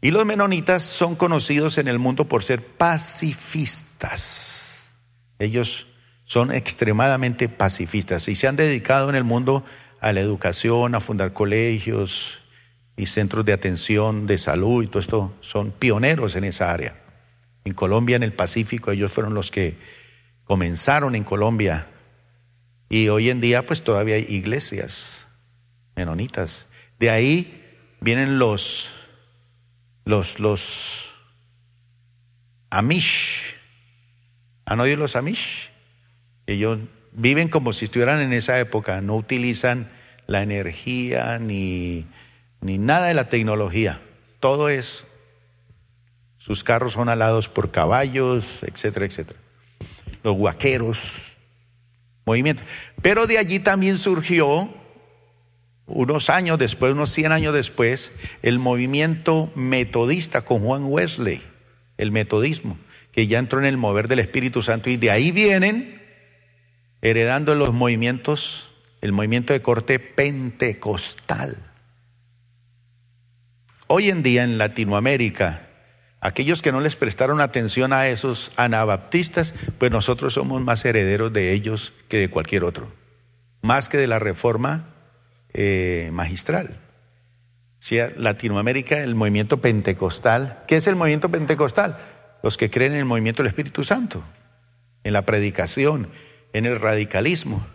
[0.00, 3.98] Y los menonitas son conocidos en el mundo por ser pacifistas.
[5.38, 5.88] Ellos
[6.24, 9.64] son extremadamente pacifistas y se han dedicado en el mundo
[10.00, 12.38] a la educación, a fundar colegios
[12.96, 15.34] y centros de atención de salud y todo esto.
[15.40, 16.94] Son pioneros en esa área.
[17.64, 19.76] En Colombia, en el Pacífico, ellos fueron los que
[20.44, 21.86] comenzaron en Colombia.
[22.88, 25.27] Y hoy en día, pues todavía hay iglesias
[25.98, 26.66] menonitas.
[27.00, 27.64] De ahí
[28.00, 28.92] vienen los
[30.08, 31.14] los, los
[32.70, 33.56] Amish.
[34.64, 35.70] ¿Han oído los Amish?
[36.46, 36.78] Ellos
[37.12, 39.90] viven como si estuvieran en esa época, no utilizan
[40.26, 42.06] la energía ni,
[42.60, 44.00] ni nada de la tecnología.
[44.40, 45.04] Todo es,
[46.38, 49.40] sus carros son alados por caballos, etcétera, etcétera.
[50.22, 51.36] Los guaqueros,
[52.24, 52.62] movimiento.
[53.02, 54.72] Pero de allí también surgió
[55.88, 58.12] unos años después, unos 100 años después,
[58.42, 61.42] el movimiento metodista con Juan Wesley,
[61.96, 62.78] el metodismo,
[63.12, 66.00] que ya entró en el mover del Espíritu Santo y de ahí vienen
[67.00, 68.68] heredando los movimientos,
[69.00, 71.56] el movimiento de corte pentecostal.
[73.86, 75.68] Hoy en día en Latinoamérica,
[76.20, 81.54] aquellos que no les prestaron atención a esos anabaptistas, pues nosotros somos más herederos de
[81.54, 82.92] ellos que de cualquier otro,
[83.62, 84.94] más que de la reforma
[85.52, 86.78] eh, magistral.
[87.78, 91.98] Si Latinoamérica, el movimiento pentecostal, ¿qué es el movimiento pentecostal?
[92.42, 94.24] Los que creen en el movimiento del Espíritu Santo,
[95.04, 96.08] en la predicación,
[96.52, 97.66] en el radicalismo.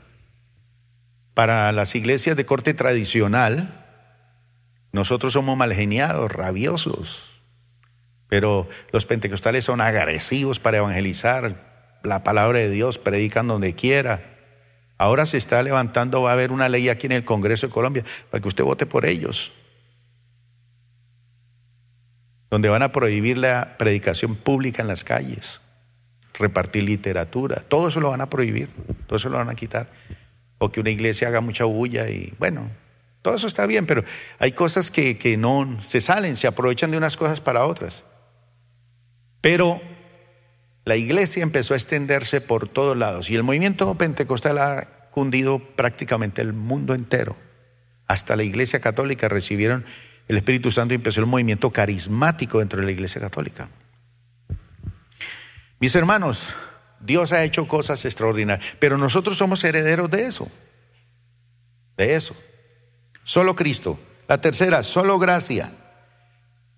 [1.34, 3.84] Para las iglesias de corte tradicional,
[4.92, 7.42] nosotros somos malgeniados, rabiosos,
[8.28, 11.56] pero los pentecostales son agresivos para evangelizar
[12.04, 14.33] la palabra de Dios, predican donde quiera.
[15.04, 18.06] Ahora se está levantando, va a haber una ley aquí en el Congreso de Colombia
[18.32, 19.52] para que usted vote por ellos,
[22.50, 25.60] donde van a prohibir la predicación pública en las calles,
[26.36, 28.70] repartir literatura, todo eso lo van a prohibir,
[29.06, 29.90] todo eso lo van a quitar,
[30.58, 32.70] o que una iglesia haga mucha bulla y bueno,
[33.22, 34.06] todo eso está bien, pero
[34.40, 38.06] hay cosas que, que no se salen, se aprovechan de unas cosas para otras.
[39.42, 39.82] Pero
[40.86, 46.42] la iglesia empezó a extenderse por todos lados y el movimiento pentecostal ha cundido prácticamente
[46.42, 47.36] el mundo entero.
[48.08, 49.86] Hasta la iglesia católica recibieron
[50.28, 53.70] el Espíritu Santo y empezó el movimiento carismático dentro de la iglesia católica.
[55.80, 56.56] Mis hermanos,
[57.00, 60.50] Dios ha hecho cosas extraordinarias, pero nosotros somos herederos de eso,
[61.98, 62.36] de eso.
[63.24, 64.00] Solo Cristo.
[64.28, 65.72] La tercera, solo gracia.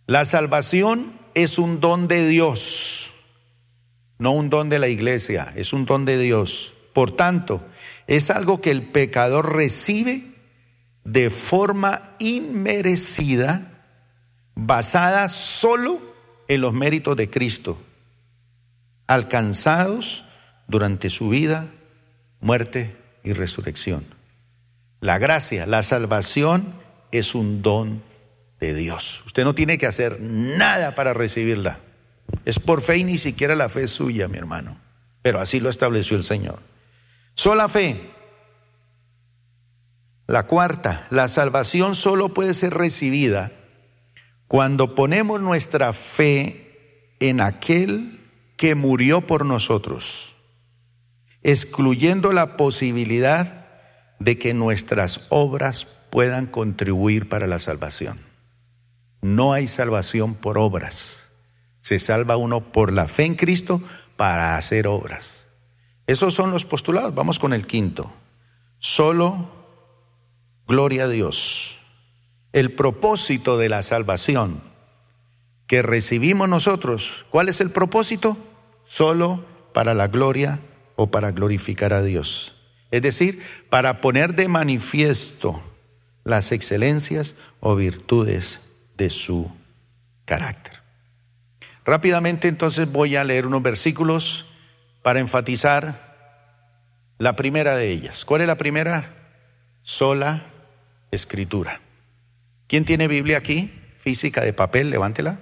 [0.08, 3.12] La salvación es un don de Dios,
[4.18, 6.74] no un don de la iglesia, es un don de Dios.
[6.94, 7.62] Por tanto,
[8.08, 10.24] es algo que el pecador recibe
[11.04, 13.72] de forma inmerecida,
[14.56, 16.00] basada solo
[16.48, 17.82] en los méritos de Cristo,
[19.08, 20.26] alcanzados
[20.68, 21.68] durante su vida,
[22.40, 24.06] muerte y resurrección.
[25.02, 26.74] La gracia, la salvación
[27.12, 28.02] es un don
[28.60, 29.22] de Dios.
[29.26, 31.80] Usted no tiene que hacer nada para recibirla.
[32.46, 34.78] Es por fe y ni siquiera la fe es suya, mi hermano.
[35.22, 36.60] Pero así lo estableció el Señor.
[37.34, 38.00] Sola fe.
[40.28, 43.52] La cuarta, la salvación solo puede ser recibida
[44.48, 48.22] cuando ponemos nuestra fe en aquel
[48.58, 50.36] que murió por nosotros,
[51.44, 53.66] excluyendo la posibilidad
[54.20, 58.20] de que nuestras obras puedan contribuir para la salvación.
[59.22, 61.25] No hay salvación por obras.
[61.86, 63.82] Se salva uno por la fe en Cristo
[64.18, 65.46] para hacer obras.
[66.08, 67.14] Esos son los postulados.
[67.14, 68.12] Vamos con el quinto.
[68.80, 69.50] Solo
[70.68, 71.78] gloria a Dios.
[72.54, 74.62] El propósito de la salvación
[75.68, 78.38] que recibimos nosotros, ¿cuál es el propósito?
[78.86, 80.60] Solo para la gloria
[80.96, 82.56] o para glorificar a Dios
[82.96, 85.62] es decir, para poner de manifiesto
[86.24, 88.62] las excelencias o virtudes
[88.96, 89.52] de su
[90.24, 90.85] carácter.
[91.86, 94.48] Rápidamente entonces voy a leer unos versículos
[95.04, 96.16] para enfatizar
[97.20, 98.26] la primera de ellas.
[98.26, 99.14] ¿Cuál es la primera?
[99.84, 100.48] Sola
[101.12, 101.80] escritura.
[102.68, 103.72] ¿Quién tiene Biblia aquí?
[104.00, 105.38] Física de papel, levántela.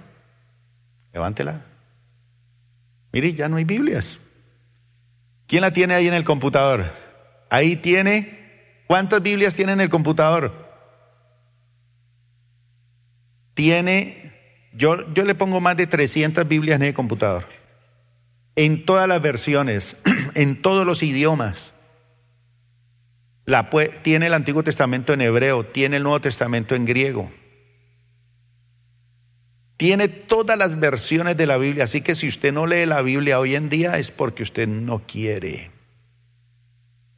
[1.12, 1.64] Levántela.
[3.12, 4.20] Mire, ya no hay Biblias.
[5.46, 6.84] ¿Quién la tiene ahí en el computador?
[7.48, 10.52] Ahí tiene, ¿cuántas Biblias tiene en el computador?
[13.54, 14.23] Tiene,
[14.74, 17.46] yo, yo le pongo más de 300 Biblias en el computador.
[18.56, 19.96] En todas las versiones,
[20.34, 21.74] en todos los idiomas.
[24.02, 27.30] Tiene el Antiguo Testamento en hebreo, tiene el Nuevo Testamento en griego.
[29.76, 33.40] Tiene todas las versiones de la Biblia, así que si usted no lee la Biblia
[33.40, 35.70] hoy en día es porque usted no quiere.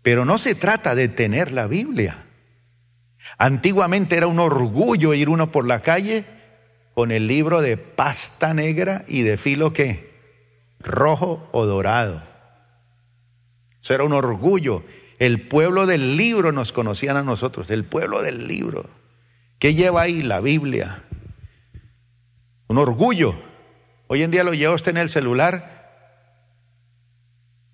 [0.03, 2.25] Pero no se trata de tener la Biblia.
[3.39, 6.36] Antiguamente era un orgullo ir uno por la calle
[6.97, 10.15] con el libro de pasta negra y de filo qué?
[10.81, 12.23] Rojo o dorado.
[13.83, 14.83] Eso era un orgullo.
[15.19, 18.89] El pueblo del libro nos conocían a nosotros, el pueblo del libro.
[19.59, 21.05] ¿Qué lleva ahí la Biblia?
[22.69, 23.35] Un orgullo.
[24.07, 25.93] Hoy en día lo lleva usted en el celular.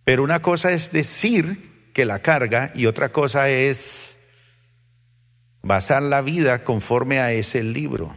[0.03, 4.17] Pero una cosa es decir que la carga y otra cosa es
[5.63, 8.17] basar la vida conforme a ese libro.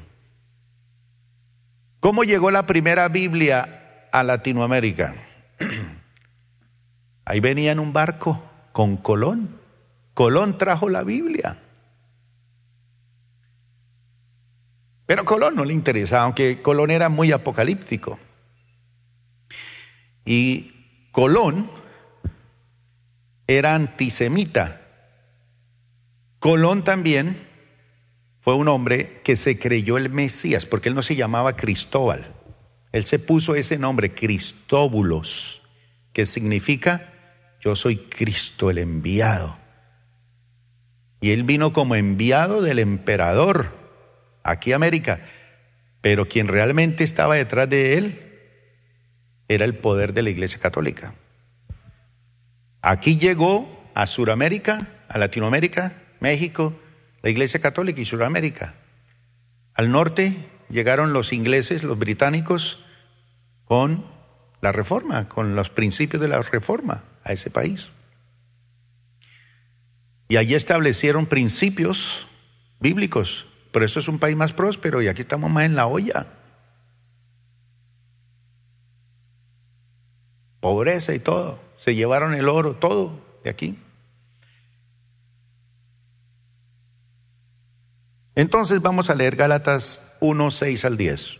[2.05, 5.15] ¿Cómo llegó la primera Biblia a Latinoamérica?
[7.25, 8.43] Ahí venía en un barco
[8.73, 9.59] con Colón.
[10.13, 11.57] Colón trajo la Biblia.
[15.07, 18.19] Pero Colón no le interesaba, aunque Colón era muy apocalíptico.
[20.25, 21.67] Y Colón
[23.47, 24.79] era antisemita.
[26.37, 27.35] Colón también
[28.45, 32.31] fue un hombre que se creyó el Mesías, porque él no se llamaba Cristóbal.
[32.91, 35.63] Él se puso ese nombre, Cristóbulos,
[36.13, 37.11] que significa
[37.59, 39.57] yo soy Cristo el enviado.
[41.21, 43.71] Y él vino como enviado del emperador
[44.43, 45.21] aquí a América.
[46.01, 48.21] Pero quien realmente estaba detrás de él
[49.47, 51.15] era el poder de la Iglesia Católica.
[52.83, 56.79] Aquí llegó a Suramérica, a Latinoamérica, México,
[57.25, 58.75] la Iglesia Católica y Suramérica.
[59.73, 62.85] Al norte llegaron los ingleses, los británicos,
[63.63, 64.05] con
[64.61, 67.91] la reforma, con los principios de la reforma a ese país.
[70.27, 72.27] Y allí establecieron principios
[72.79, 73.47] bíblicos.
[73.71, 76.27] Por eso es un país más próspero y aquí estamos más en la olla.
[80.59, 81.59] Pobreza y todo.
[81.75, 83.79] Se llevaron el oro, todo de aquí.
[88.35, 91.39] Entonces vamos a leer Gálatas 1, 6 al 10.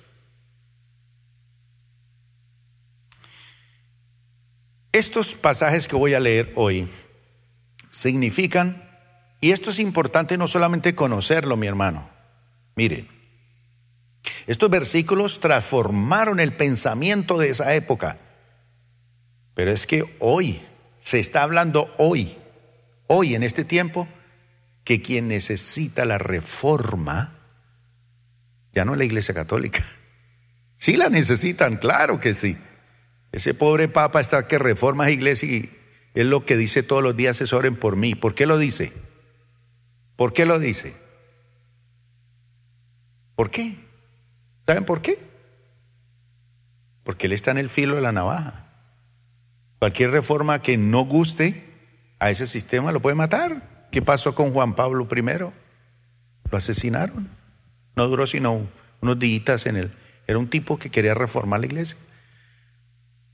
[4.94, 6.88] Estos pasajes que voy a leer hoy
[7.92, 8.82] significan,
[9.42, 12.10] y esto es importante no solamente conocerlo, mi hermano,
[12.76, 13.10] mire,
[14.48, 18.18] estos versículos transformaron el pensamiento de esa época,
[19.54, 20.62] pero es que hoy,
[21.02, 22.38] se está hablando hoy,
[23.08, 24.08] hoy en este tiempo,
[24.86, 27.38] que quien necesita la reforma,
[28.72, 29.84] ya no es la Iglesia Católica.
[30.78, 32.58] Sí la necesitan, claro que sí.
[33.32, 35.70] Ese pobre papa está que reforma la iglesia y
[36.14, 38.14] es lo que dice todos los días, es oren por mí.
[38.14, 38.92] ¿Por qué lo dice?
[40.18, 40.96] ¿Por qué lo dice?
[43.36, 43.78] ¿Por qué?
[44.66, 45.18] ¿Saben por qué?
[47.04, 48.68] Porque él está en el filo de la navaja.
[49.80, 51.70] Cualquier reforma que no guste
[52.20, 53.75] a ese sistema lo puede matar.
[53.96, 55.22] ¿Qué pasó con Juan Pablo I?
[56.52, 57.30] Lo asesinaron.
[57.96, 58.68] No duró sino
[59.00, 59.94] unos días en él.
[60.28, 61.96] Era un tipo que quería reformar la iglesia.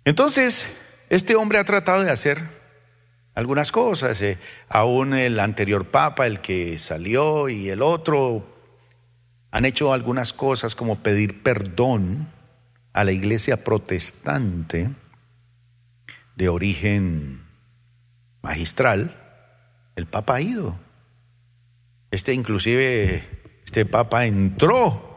[0.06, 0.68] Entonces,
[1.10, 2.44] este hombre ha tratado de hacer
[3.34, 4.22] algunas cosas.
[4.22, 4.38] Eh,
[4.70, 8.46] aún el anterior papa, el que salió, y el otro,
[9.50, 12.28] han hecho algunas cosas como pedir perdón
[12.94, 14.92] a la iglesia protestante
[16.36, 17.48] de origen
[18.44, 19.21] magistral.
[19.96, 20.78] El papa ha ido.
[22.12, 23.24] Este inclusive,
[23.66, 25.10] este papa entró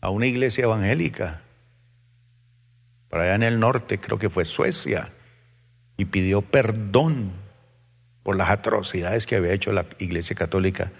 [0.00, 1.42] a una iglesia evangélica
[3.12, 5.12] por allá en el norte, creo que fue Suecia,
[5.98, 7.32] y pidió perdón
[8.22, 10.92] por las atrocidades que había hecho la Iglesia Católica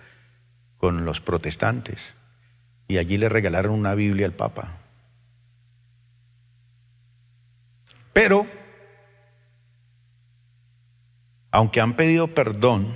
[0.77, 2.12] con los protestantes.
[2.87, 4.79] Y allí le regalaron una Biblia al Papa.
[8.12, 8.47] Pero,
[11.53, 12.89] aunque han pedido perdón,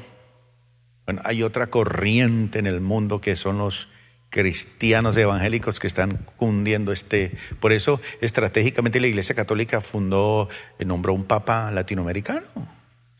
[1.04, 3.88] bueno, hay otra corriente en el mundo que son los
[4.30, 7.36] cristianos evangélicos que están cundiendo este.
[7.60, 10.48] Por eso, estratégicamente, la Iglesia Católica fundó,
[10.78, 12.46] eh, nombró un papa latinoamericano.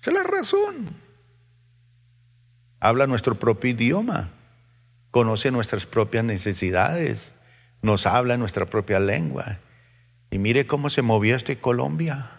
[0.01, 0.91] Esa es la razón.
[2.81, 4.31] Habla nuestro propio idioma,
[5.11, 7.33] conoce nuestras propias necesidades,
[7.83, 9.59] nos habla en nuestra propia lengua.
[10.31, 12.36] Y mire cómo se movió esto en Colombia.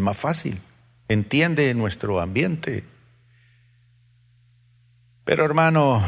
[0.00, 0.60] Más fácil,
[1.08, 2.84] entiende nuestro ambiente.
[5.24, 6.02] Pero hermano,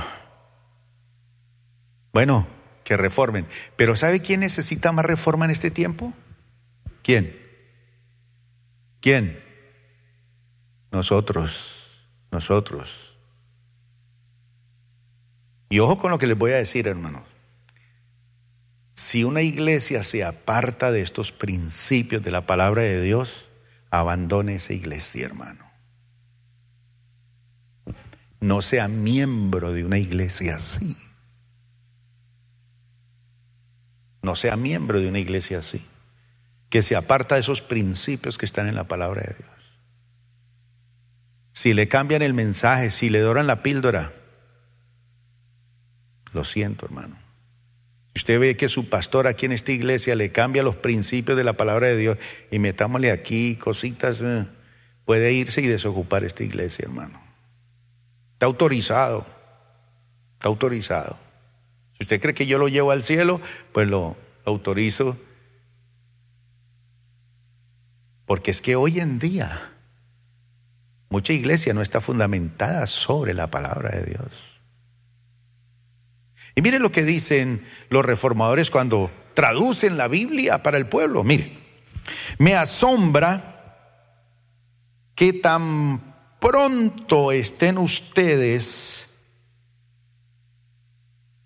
[2.13, 2.47] bueno,
[2.85, 3.47] que reformen.
[3.77, 6.13] Pero ¿sabe quién necesita más reforma en este tiempo?
[7.03, 7.39] ¿Quién?
[9.01, 9.43] ¿Quién?
[10.91, 13.17] Nosotros, nosotros.
[15.69, 17.25] Y ojo con lo que les voy a decir, hermano.
[18.95, 23.50] Si una iglesia se aparta de estos principios de la palabra de Dios,
[23.91, 25.71] abandone esa iglesia, hermano
[28.41, 30.97] no sea miembro de una iglesia así.
[34.23, 35.87] No sea miembro de una iglesia así,
[36.69, 39.51] que se aparta de esos principios que están en la palabra de Dios.
[41.53, 44.13] Si le cambian el mensaje, si le doran la píldora,
[46.33, 47.19] lo siento, hermano.
[48.15, 51.53] Usted ve que su pastor aquí en esta iglesia le cambia los principios de la
[51.53, 52.19] palabra de Dios
[52.51, 54.47] y metámosle aquí cositas, eh,
[55.05, 57.21] puede irse y desocupar esta iglesia, hermano.
[58.35, 59.27] Está autorizado.
[60.35, 61.19] Está autorizado.
[61.99, 63.41] Si usted cree que yo lo llevo al cielo,
[63.73, 65.17] pues lo, autorizo.
[68.27, 69.73] Porque es que hoy en día
[71.09, 74.60] mucha iglesia no está fundamentada sobre la palabra de Dios.
[76.55, 81.25] Y mire lo que dicen los reformadores cuando traducen la Biblia para el pueblo.
[81.25, 81.59] Mire,
[82.39, 83.51] me asombra
[85.15, 86.01] que tan
[86.41, 89.09] pronto estén ustedes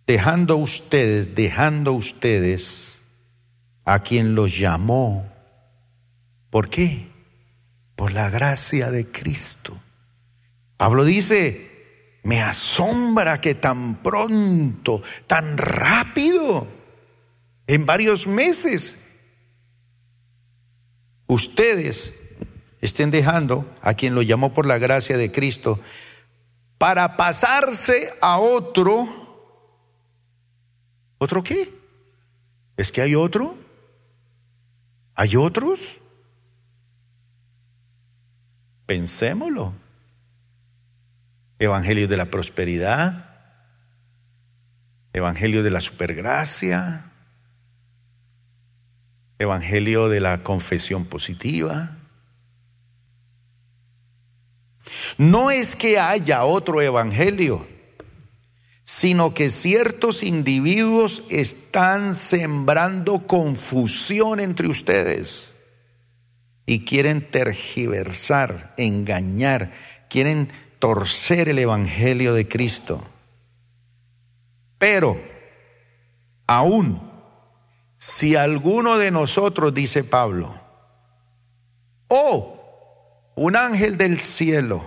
[0.06, 2.98] dejando ustedes, dejando ustedes
[3.84, 5.30] a quien los llamó.
[6.50, 7.08] ¿Por qué?
[7.96, 9.76] Por la gracia de Cristo.
[10.76, 11.73] Pablo dice,
[12.24, 16.66] me asombra que tan pronto, tan rápido,
[17.66, 19.04] en varios meses,
[21.26, 22.14] ustedes
[22.80, 25.80] estén dejando a quien lo llamó por la gracia de Cristo
[26.76, 29.24] para pasarse a otro
[31.24, 31.72] ¿Otro qué?
[32.76, 33.56] ¿Es que hay otro?
[35.14, 35.98] ¿Hay otros?
[38.84, 39.72] Pensémoslo.
[41.64, 43.30] Evangelio de la prosperidad,
[45.12, 47.12] Evangelio de la supergracia,
[49.38, 51.96] Evangelio de la confesión positiva.
[55.18, 57.66] No es que haya otro Evangelio
[58.84, 65.54] sino que ciertos individuos están sembrando confusión entre ustedes
[66.66, 69.72] y quieren tergiversar, engañar,
[70.10, 70.50] quieren
[70.84, 73.02] torcer el Evangelio de Cristo.
[74.76, 75.18] Pero,
[76.46, 77.00] aún,
[77.96, 80.54] si alguno de nosotros, dice Pablo,
[82.08, 84.84] o un ángel del cielo,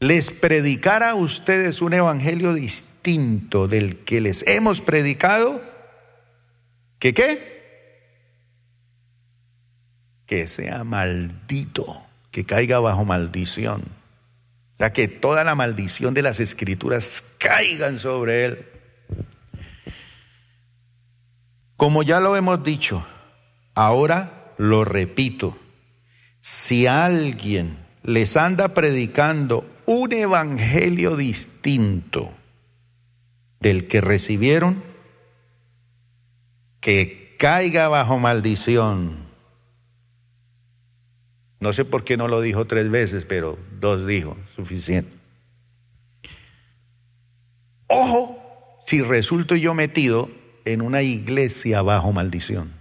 [0.00, 5.62] les predicara a ustedes un evangelio distinto del que les hemos predicado,
[6.98, 8.16] ¿que qué?
[10.26, 11.86] Que sea maldito,
[12.32, 13.95] que caiga bajo maldición.
[14.76, 18.66] O sea, que toda la maldición de las escrituras caigan sobre él.
[21.78, 23.06] Como ya lo hemos dicho,
[23.74, 25.56] ahora lo repito,
[26.40, 32.34] si alguien les anda predicando un evangelio distinto
[33.60, 34.82] del que recibieron,
[36.80, 39.25] que caiga bajo maldición.
[41.60, 45.16] No sé por qué no lo dijo tres veces, pero dos dijo, suficiente.
[47.88, 48.42] Ojo
[48.86, 50.30] si resulto yo metido
[50.64, 52.72] en una iglesia bajo maldición.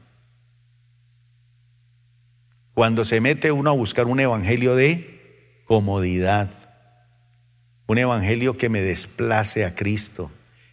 [2.75, 6.51] Cuando se mete uno a buscar un evangelio de comodidad,
[7.87, 10.29] un evangelio que me desplace a Cristo,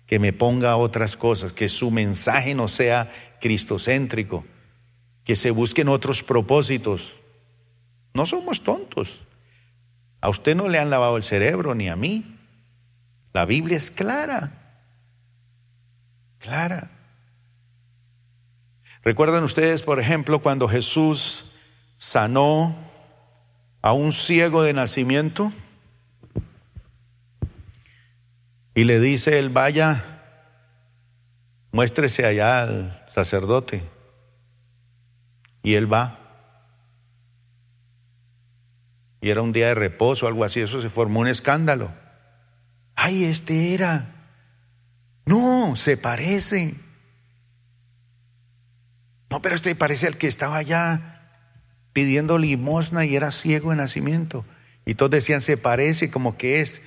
[0.07, 4.45] que me ponga a otras cosas, que su mensaje no sea cristocéntrico,
[5.25, 7.22] que se busquen otros propósitos.
[8.15, 9.21] No somos tontos.
[10.21, 12.39] A usted no le han lavado el cerebro ni a mí.
[13.33, 14.53] La Biblia es clara.
[16.39, 16.91] Clara.
[19.03, 21.51] ¿Recuerdan ustedes, por ejemplo, cuando Jesús
[21.97, 22.77] sanó
[23.81, 25.53] a un ciego de nacimiento?
[28.75, 30.05] Y le dice él, vaya,
[31.73, 33.83] muéstrese allá al sacerdote.
[35.63, 36.22] Y él va.
[39.23, 41.93] Y era un día de reposo, algo así, eso se formó un escándalo.
[42.97, 44.07] Ay, este era.
[45.25, 46.75] No, se parece.
[49.31, 51.21] No, pero este parece al que estaba allá
[51.93, 54.45] pidiendo limosna y era ciego de nacimiento.
[54.85, 56.83] Y todos decían, se parece como que es.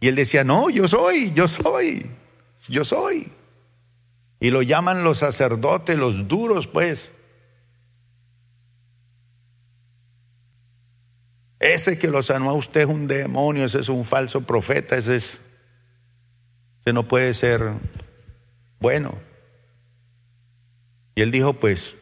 [0.00, 2.04] Y él decía, no, yo soy, yo soy,
[2.68, 3.32] yo soy.
[4.38, 7.10] Y lo llaman los sacerdotes, los duros, pues.
[11.64, 15.16] Ese que lo sanó a usted es un demonio, ese es un falso profeta, ese
[15.16, 15.38] es,
[16.82, 17.72] ese no puede ser
[18.80, 19.14] bueno.
[21.14, 21.96] Y él dijo, pues,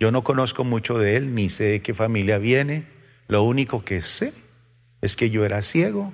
[0.00, 2.86] Yo no conozco mucho de él, ni sé de qué familia viene.
[3.28, 4.32] Lo único que sé
[5.02, 6.12] es que yo era ciego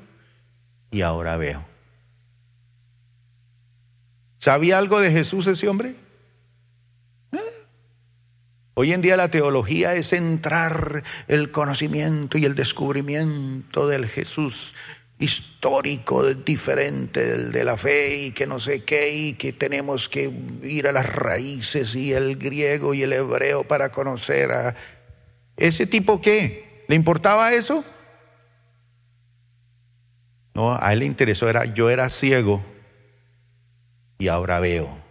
[0.91, 1.65] y ahora veo.
[4.39, 5.97] ¿Sabía algo de Jesús ese hombre?
[8.75, 14.75] Hoy en día la teología es entrar el conocimiento y el descubrimiento del Jesús
[15.19, 20.33] histórico diferente del de la fe y que no sé qué y que tenemos que
[20.63, 24.75] ir a las raíces y el griego y el hebreo para conocer a
[25.57, 26.85] ese tipo qué.
[26.89, 27.85] Le importaba eso
[30.55, 32.63] no a él le interesó era yo era ciego
[34.19, 35.02] y ahora veo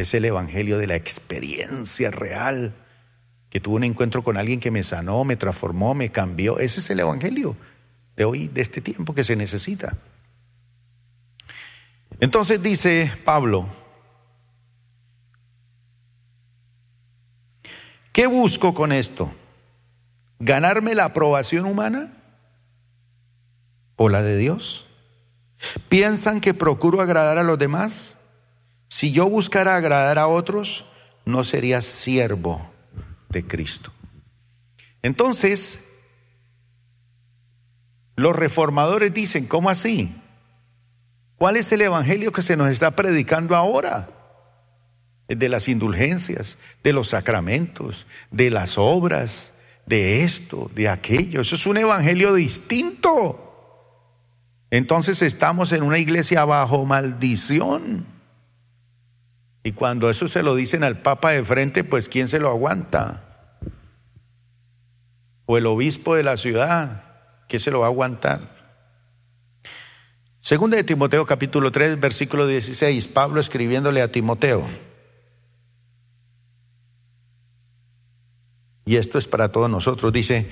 [0.00, 2.74] es el evangelio de la experiencia real
[3.50, 6.90] que tuve un encuentro con alguien que me sanó me transformó me cambió ese es
[6.90, 7.56] el evangelio
[8.20, 9.96] de hoy, de este tiempo que se necesita.
[12.20, 13.66] Entonces dice Pablo,
[18.12, 19.32] ¿qué busco con esto?
[20.38, 22.12] ¿Ganarme la aprobación humana
[23.96, 24.86] o la de Dios?
[25.88, 28.18] ¿Piensan que procuro agradar a los demás?
[28.90, 30.84] Si yo buscara agradar a otros,
[31.24, 32.68] no sería siervo
[33.28, 33.92] de Cristo.
[35.00, 35.84] Entonces,
[38.16, 40.12] los reformadores dicen, ¿cómo así?
[41.36, 44.08] ¿Cuál es el evangelio que se nos está predicando ahora?
[45.28, 49.52] El de las indulgencias, de los sacramentos, de las obras,
[49.86, 51.42] de esto, de aquello.
[51.42, 53.86] Eso es un evangelio distinto.
[54.72, 58.19] Entonces estamos en una iglesia bajo maldición.
[59.62, 63.58] Y cuando eso se lo dicen al Papa de frente, pues ¿quién se lo aguanta?
[65.44, 67.02] O el obispo de la ciudad,
[67.48, 68.40] ¿quién se lo va a aguantar?
[70.40, 74.66] Segunda de Timoteo capítulo 3, versículo 16, Pablo escribiéndole a Timoteo.
[78.86, 80.50] Y esto es para todos nosotros, dice,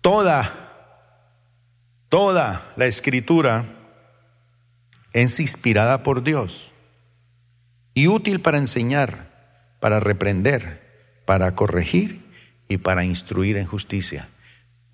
[0.00, 1.22] toda,
[2.08, 3.66] toda la escritura
[5.12, 6.69] es inspirada por Dios
[7.94, 9.28] y útil para enseñar,
[9.80, 10.80] para reprender,
[11.24, 12.20] para corregir
[12.68, 14.28] y para instruir en justicia.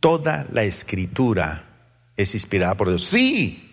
[0.01, 1.65] Toda la escritura
[2.17, 3.05] es inspirada por Dios.
[3.05, 3.67] Sí,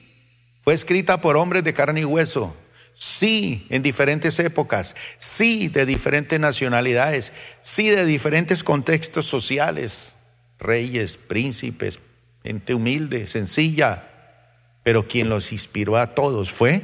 [0.64, 2.56] fue escrita por hombres de carne y hueso.
[2.96, 4.96] Sí, en diferentes épocas.
[5.18, 7.34] Sí, de diferentes nacionalidades.
[7.62, 10.14] Sí, de diferentes contextos sociales.
[10.60, 12.00] Reyes, príncipes,
[12.44, 14.04] gente humilde, sencilla.
[14.84, 16.82] Pero quien los inspiró a todos fue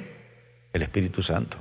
[0.73, 1.57] el Espíritu Santo.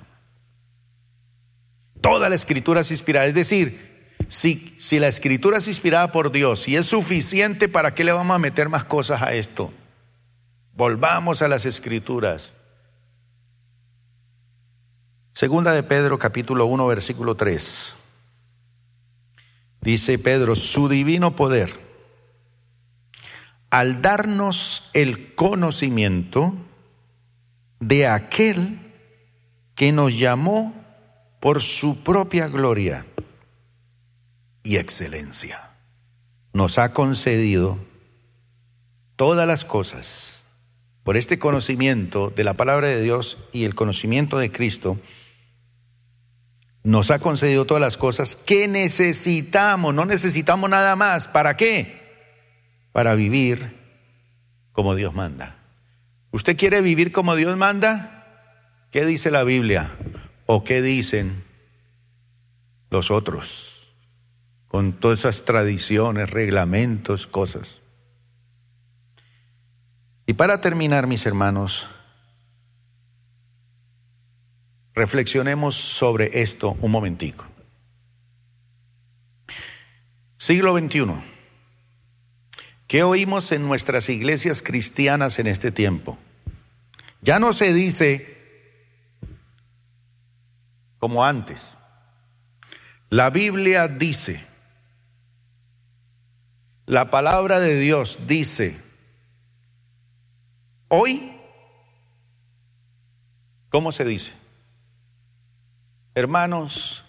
[2.00, 3.26] Toda la escritura es inspirada.
[3.26, 8.04] Es decir, si, si la escritura es inspirada por Dios y es suficiente, ¿para qué
[8.04, 9.72] le vamos a meter más cosas a esto?
[10.74, 12.52] Volvamos a las escrituras.
[15.32, 17.96] Segunda de Pedro capítulo 1 versículo 3.
[19.80, 21.72] Dice Pedro, su divino poder,
[23.70, 26.54] al darnos el conocimiento
[27.80, 28.78] de aquel
[29.74, 30.74] que nos llamó
[31.40, 33.06] por su propia gloria
[34.62, 35.70] y excelencia.
[36.52, 37.78] Nos ha concedido
[39.16, 40.42] todas las cosas
[41.04, 44.98] por este conocimiento de la palabra de Dios y el conocimiento de Cristo.
[46.82, 51.28] Nos ha concedido todas las cosas que necesitamos, no necesitamos nada más.
[51.28, 51.98] ¿Para qué?
[52.92, 53.76] Para vivir
[54.72, 55.56] como Dios manda.
[56.30, 58.26] ¿Usted quiere vivir como Dios manda?
[58.90, 59.90] ¿Qué dice la Biblia?
[60.50, 61.44] ¿O qué dicen
[62.88, 63.92] los otros?
[64.66, 67.82] Con todas esas tradiciones, reglamentos, cosas.
[70.24, 71.86] Y para terminar, mis hermanos,
[74.94, 77.46] reflexionemos sobre esto un momentico.
[80.38, 81.08] Siglo XXI.
[82.86, 86.16] ¿Qué oímos en nuestras iglesias cristianas en este tiempo?
[87.20, 88.37] Ya no se dice
[90.98, 91.76] como antes.
[93.10, 94.44] La Biblia dice,
[96.86, 98.80] la palabra de Dios dice,
[100.88, 101.32] hoy,
[103.70, 104.34] ¿cómo se dice?
[106.14, 107.04] Hermanos,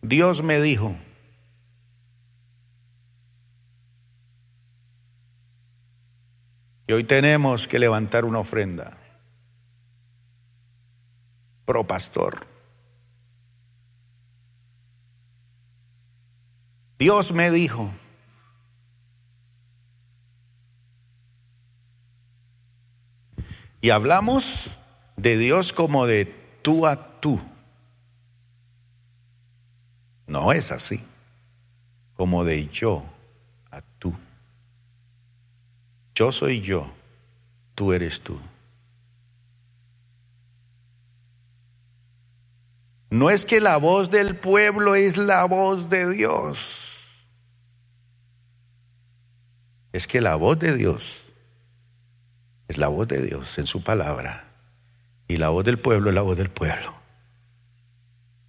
[0.00, 0.96] Dios me dijo,
[6.86, 8.96] y hoy tenemos que levantar una ofrenda
[11.64, 12.46] pro pastor.
[16.98, 17.90] Dios me dijo,
[23.82, 24.70] y hablamos
[25.16, 26.24] de Dios como de
[26.62, 27.38] tú a tú.
[30.26, 31.04] No es así,
[32.16, 33.04] como de yo
[33.70, 34.14] a tú.
[36.14, 36.90] Yo soy yo,
[37.74, 38.38] tú eres tú.
[43.10, 46.85] No es que la voz del pueblo es la voz de Dios
[49.96, 51.24] es que la voz de Dios
[52.68, 54.44] es la voz de Dios en su palabra
[55.26, 56.94] y la voz del pueblo es la voz del pueblo.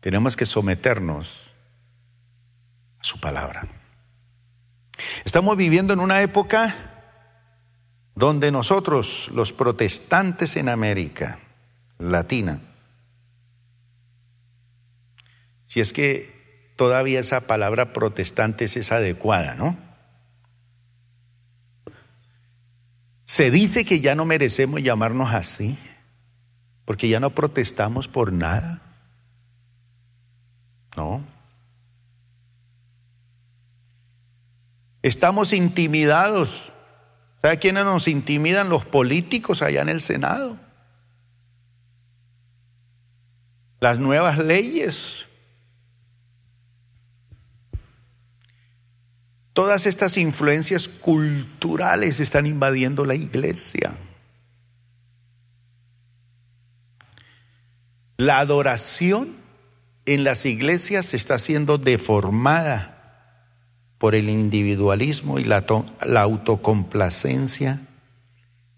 [0.01, 1.53] Tenemos que someternos
[2.99, 3.65] a su palabra.
[5.23, 6.75] Estamos viviendo en una época
[8.13, 11.39] donde nosotros, los protestantes en América
[11.97, 12.59] Latina,
[15.65, 19.86] si es que todavía esa palabra protestante es adecuada, ¿no?
[23.27, 25.77] Se dice que ya no merecemos llamarnos así,
[26.85, 28.81] porque ya no protestamos por nada.
[30.95, 31.21] No.
[35.01, 36.71] Estamos intimidados.
[37.41, 38.69] ¿Sabe quiénes nos intimidan?
[38.69, 40.57] Los políticos allá en el Senado.
[43.81, 45.27] Las nuevas leyes.
[49.57, 53.97] Todas estas influencias culturales están invadiendo la iglesia.
[58.17, 59.29] La adoración
[60.05, 63.49] en las iglesias está siendo deformada
[63.97, 65.65] por el individualismo y la,
[66.21, 67.81] autocomplacencia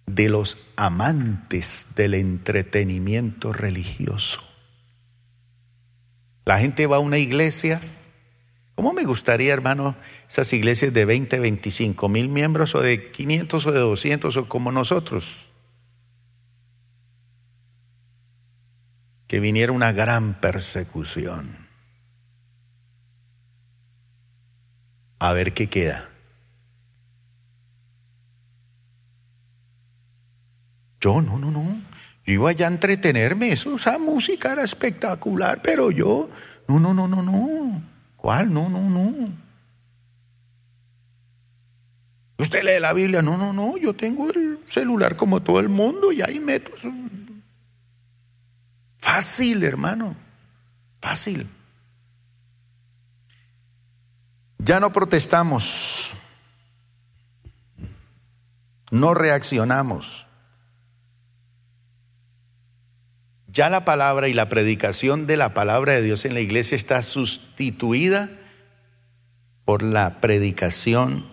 [0.06, 4.40] de los amantes del entretenimiento religioso.
[6.46, 7.82] La gente va a una iglesia.
[8.80, 9.98] ¿Cómo me gustaría, hermano,
[10.30, 14.72] esas iglesias de 20, 25 mil miembros o de 500 o de 200 o como
[14.72, 15.52] nosotros?
[19.28, 21.68] Que viniera una gran persecución
[25.20, 26.08] a ver qué queda.
[31.02, 31.82] Yo, no, no, no.
[32.26, 33.52] Yo iba allá a entretenerme.
[33.52, 36.30] Eso, esa música era espectacular, pero yo,
[36.70, 37.99] no, no, no, no, no.
[38.22, 38.54] ¿Cuál?
[38.54, 39.30] No, no, no.
[42.38, 43.22] Usted lee la Biblia.
[43.22, 43.78] No, no, no.
[43.78, 46.72] Yo tengo el celular como todo el mundo y ahí meto.
[48.98, 50.16] Fácil, hermano.
[51.02, 51.48] Fácil.
[54.60, 56.14] Ya no protestamos,
[58.92, 60.28] no reaccionamos.
[63.60, 67.03] Ya la palabra y la predicación de la palabra de Dios en la iglesia está
[67.03, 68.30] sustituida
[69.66, 71.26] por la predicación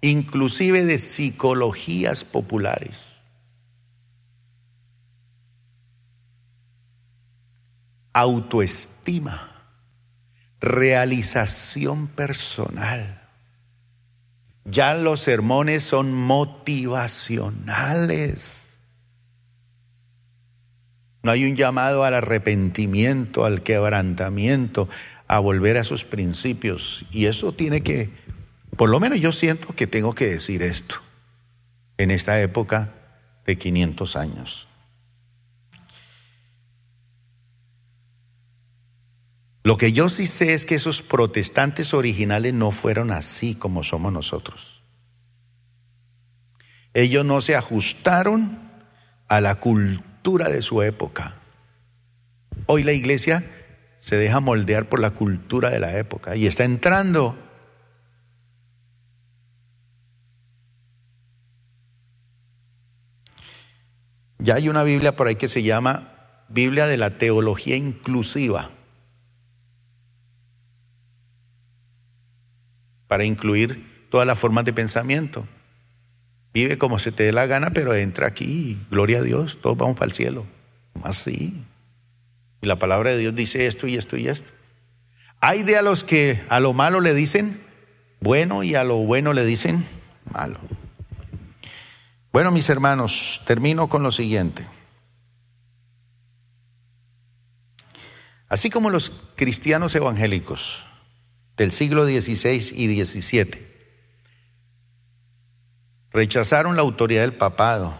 [0.00, 3.20] inclusive de psicologías populares.
[8.14, 9.66] Autoestima
[10.62, 13.28] realización personal.
[14.64, 18.67] Ya los sermones son motivacionales.
[21.28, 24.88] No hay un llamado al arrepentimiento, al quebrantamiento,
[25.26, 27.04] a volver a sus principios.
[27.10, 28.08] Y eso tiene que,
[28.78, 31.02] por lo menos yo siento que tengo que decir esto
[31.98, 32.94] en esta época
[33.44, 34.68] de 500 años.
[39.64, 44.14] Lo que yo sí sé es que esos protestantes originales no fueron así como somos
[44.14, 44.82] nosotros.
[46.94, 48.58] Ellos no se ajustaron
[49.28, 51.34] a la cultura de su época.
[52.66, 53.44] Hoy la iglesia
[53.96, 57.36] se deja moldear por la cultura de la época y está entrando
[64.40, 66.12] Ya hay una Biblia por ahí que se llama
[66.48, 68.70] Biblia de la Teología Inclusiva.
[73.08, 75.46] para incluir todas las formas de pensamiento.
[76.58, 79.96] Vive como se te dé la gana, pero entra aquí, gloria a Dios, todos vamos
[79.96, 80.44] para el cielo.
[81.04, 81.54] Así.
[82.60, 84.50] Y la palabra de Dios dice esto y esto y esto.
[85.38, 87.60] Hay de a los que a lo malo le dicen
[88.18, 89.86] bueno y a lo bueno le dicen
[90.32, 90.58] malo.
[92.32, 94.66] Bueno, mis hermanos, termino con lo siguiente.
[98.48, 100.86] Así como los cristianos evangélicos
[101.56, 103.67] del siglo XVI y XVII.
[106.18, 107.96] Rechazaron la autoridad del papado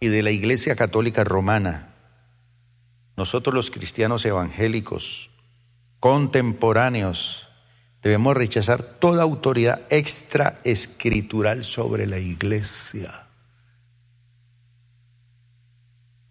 [0.00, 1.92] y de la Iglesia Católica Romana.
[3.14, 5.30] Nosotros los cristianos evangélicos,
[6.00, 7.50] contemporáneos,
[8.02, 13.26] debemos rechazar toda autoridad extra escritural sobre la Iglesia.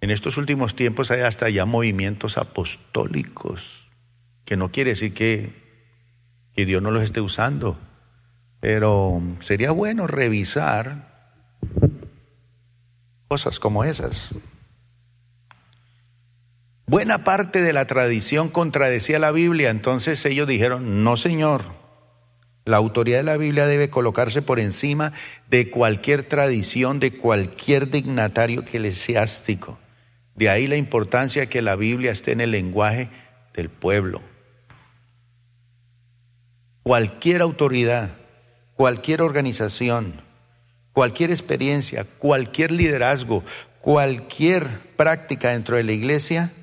[0.02, 3.92] En estos últimos tiempos hay hasta ya movimientos apostólicos,
[4.44, 5.54] que no quiere decir que
[6.56, 7.78] y Dios no los esté usando.
[8.60, 11.11] Pero sería bueno revisar
[13.32, 14.36] cosas como esas.
[16.86, 21.64] Buena parte de la tradición contradecía la Biblia, entonces ellos dijeron, no señor,
[22.66, 25.14] la autoridad de la Biblia debe colocarse por encima
[25.50, 29.80] de cualquier tradición, de cualquier dignatario eclesiástico.
[30.36, 33.08] De ahí la importancia que la Biblia esté en el lenguaje
[33.54, 34.22] del pueblo
[36.84, 38.10] cualquier autoridad,
[38.76, 40.22] cualquier organización,
[40.94, 43.44] cualquier experiencia, cualquier liderazgo,
[43.80, 46.54] cualquier práctica dentro de la iglesia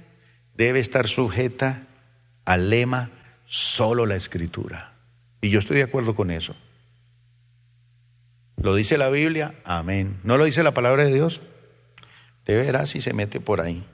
[0.54, 1.86] debe estar sujeta
[2.44, 3.10] al lema
[3.46, 4.92] solo la escritura.
[5.40, 6.54] Y yo estoy de acuerdo con eso.
[8.56, 9.54] ¿Lo dice la Biblia?
[9.64, 10.18] Amén.
[10.24, 11.40] ¿No lo dice la palabra de Dios?
[12.44, 13.86] Te verás si se mete por ahí.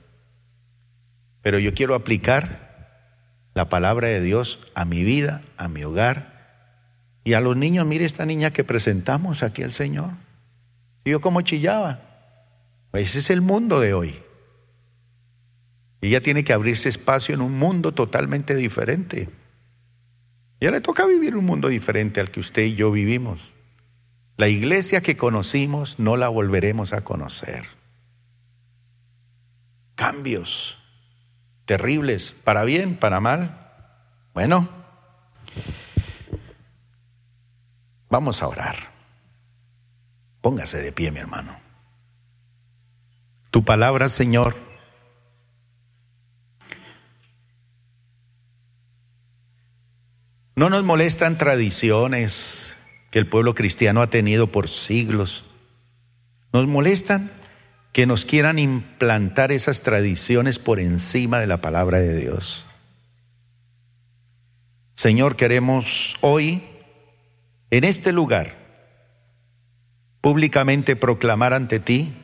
[1.41, 2.65] Pero yo quiero aplicar
[3.53, 6.35] la palabra de Dios a mi vida, a mi hogar
[7.23, 7.85] y a los niños.
[7.85, 10.24] Mire esta niña que presentamos aquí al Señor.
[11.05, 12.01] Y yo como chillaba.
[12.91, 14.15] Ese es el mundo de hoy.
[16.01, 19.29] Y ella tiene que abrirse espacio en un mundo totalmente diferente.
[20.59, 23.53] Ya le toca vivir un mundo diferente al que usted y yo vivimos.
[24.37, 27.65] La iglesia que conocimos no la volveremos a conocer.
[29.95, 30.77] Cambios
[31.65, 33.71] terribles, para bien, para mal.
[34.33, 34.67] Bueno,
[38.09, 38.94] vamos a orar.
[40.45, 41.59] Póngase de pie, mi hermano.
[43.49, 44.55] Tu palabra, Señor,
[50.55, 52.77] no nos molestan tradiciones
[53.09, 55.45] que el pueblo cristiano ha tenido por siglos.
[56.53, 57.31] Nos molestan
[57.91, 62.67] que nos quieran implantar esas tradiciones por encima de la palabra de Dios.
[64.93, 66.63] Señor, queremos hoy,
[67.71, 68.64] en este lugar,
[70.25, 72.15] públicamente proclamar ante ti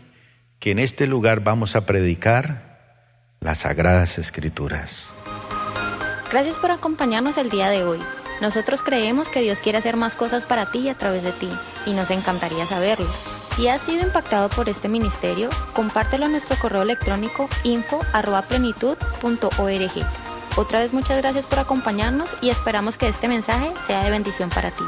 [0.58, 2.80] que en este lugar vamos a predicar
[3.42, 5.10] las sagradas escrituras.
[6.32, 8.00] Gracias por acompañarnos el día de hoy.
[8.42, 11.48] Nosotros creemos que Dios quiere hacer más cosas para ti y a través de ti,
[11.86, 13.06] y nos encantaría saberlo.
[13.56, 20.06] Si has sido impactado por este ministerio, compártelo a nuestro correo electrónico info.plenitud.org.
[20.58, 24.72] Otra vez muchas gracias por acompañarnos y esperamos que este mensaje sea de bendición para
[24.72, 24.86] ti.